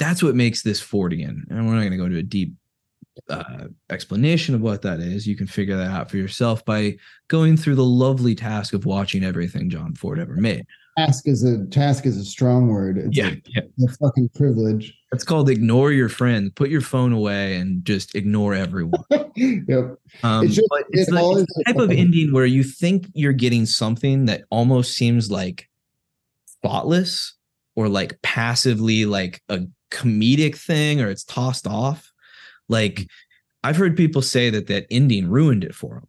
[0.00, 1.42] that's what makes this Fordian.
[1.50, 2.54] And we're not going to go to a deep
[3.28, 5.26] uh, explanation of what that is.
[5.26, 6.96] You can figure that out for yourself by
[7.28, 10.64] going through the lovely task of watching everything John Ford ever made.
[10.98, 12.98] Task is a task is a strong word.
[12.98, 13.62] It's yeah, a, yeah.
[13.86, 14.92] a fucking privilege.
[15.12, 16.50] It's called ignore your friends.
[16.56, 19.04] Put your phone away and just ignore everyone.
[19.36, 19.96] yep.
[20.22, 23.32] Um, It's just- but it's, it it's the type of ending where you think you're
[23.32, 25.68] getting something that almost seems like
[26.62, 27.34] thoughtless
[27.76, 29.60] or like passively like a
[29.90, 32.12] comedic thing or it's tossed off.
[32.68, 33.06] Like
[33.62, 36.06] I've heard people say that that ending ruined it for them.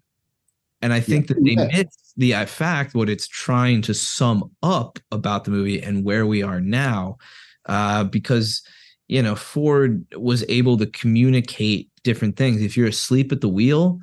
[0.81, 1.67] And I think that they Yeah.
[1.67, 6.25] miss the uh, fact what it's trying to sum up about the movie and where
[6.25, 7.17] we are now.
[7.65, 8.61] Uh, because
[9.07, 12.61] you know, Ford was able to communicate different things.
[12.61, 13.99] If you're asleep at the wheel,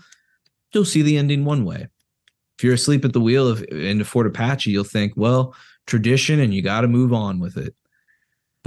[0.75, 1.89] you'll see the ending one way.
[2.59, 5.55] If you're asleep at the wheel of in the Fort Apache, you'll think, well,
[5.87, 7.75] tradition, and you got to move on with it.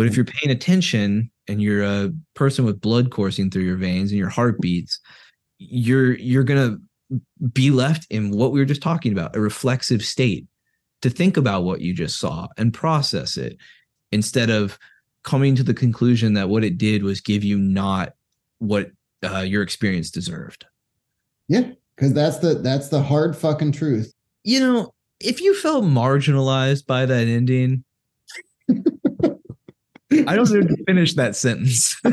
[0.02, 4.10] But if you're paying attention and you're a person with blood coursing through your veins
[4.10, 5.00] and your heart beats,
[5.60, 6.80] you're you're gonna
[7.54, 10.48] be left in what we were just talking about, a reflexive state
[11.04, 13.58] to think about what you just saw and process it
[14.12, 14.80] instead of
[15.24, 18.14] coming to the conclusion that what it did was give you not
[18.58, 18.90] what
[19.24, 20.66] uh, your experience deserved.
[21.48, 24.12] Yeah, because that's the that's the hard fucking truth.
[24.44, 27.84] You know, if you felt marginalized by that ending,
[30.12, 31.96] I don't know to finish that sentence.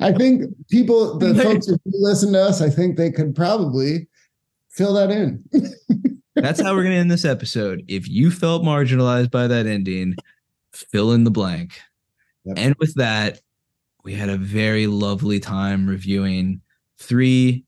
[0.00, 4.08] I think people, the folks who listen to us, I think they could probably
[4.70, 5.44] fill that in.
[6.34, 7.84] That's how we're going to end this episode.
[7.88, 10.14] If you felt marginalized by that ending,
[10.72, 11.80] fill in the blank.
[12.44, 12.58] Yep.
[12.58, 13.40] And with that,
[14.04, 16.60] we had a very lovely time reviewing
[16.98, 17.64] three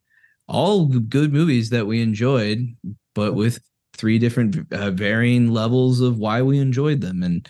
[0.47, 2.75] all good movies that we enjoyed,
[3.15, 3.61] but with
[3.97, 7.23] three different uh, varying levels of why we enjoyed them.
[7.23, 7.49] And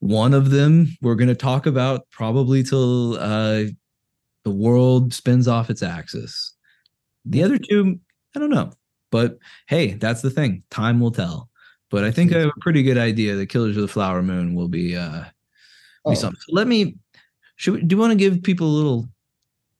[0.00, 3.64] one of them we're going to talk about probably till uh,
[4.44, 6.54] the world spins off its axis.
[7.24, 8.00] The other two,
[8.34, 8.72] I don't know.
[9.10, 10.62] But hey, that's the thing.
[10.70, 11.48] Time will tell.
[11.90, 14.54] But I think I have a pretty good idea that Killers of the Flower Moon
[14.54, 15.26] will be uh be
[16.06, 16.40] Oh, something.
[16.40, 16.96] So let me
[17.56, 19.08] should we, do you want to give people a little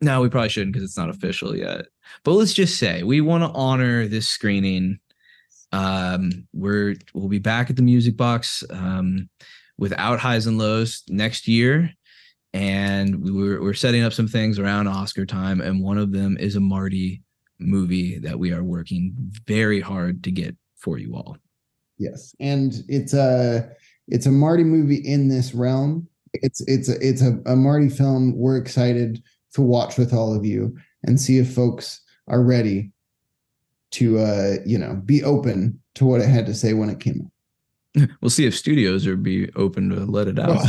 [0.03, 1.87] no, we probably shouldn't because it's not official yet.
[2.25, 4.99] But let's just say we want to honor this screening.
[5.73, 9.29] Um, we're we'll be back at the music box um
[9.81, 11.91] without highs and lows next year.
[12.53, 16.37] And we were, we're setting up some things around Oscar time, and one of them
[16.39, 17.23] is a Marty
[17.59, 19.15] movie that we are working
[19.47, 21.37] very hard to get for you all.
[21.99, 23.71] yes, and it's a
[24.09, 26.09] it's a Marty movie in this realm.
[26.33, 28.37] It's it's a it's a, a Marty film.
[28.37, 29.23] We're excited
[29.55, 32.91] to watch with all of you and see if folks are ready
[33.93, 37.31] to uh you know be open to what it had to say when it came
[38.21, 40.51] We'll see if studios are be open to let it out.
[40.59, 40.67] out.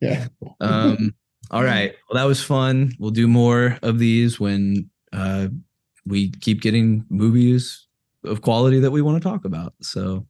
[0.00, 0.46] yeah, yeah.
[0.60, 1.14] um
[1.50, 5.48] all right well that was fun we'll do more of these when uh
[6.06, 7.86] we keep getting movies
[8.24, 10.26] of quality that we want to talk about so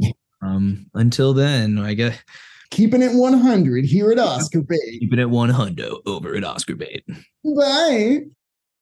[0.42, 2.18] um until then i guess
[2.70, 5.00] Keeping it 100 here at Oscar Bait.
[5.00, 7.02] keeping it one hundo over at oscar bait
[7.44, 8.20] Bye.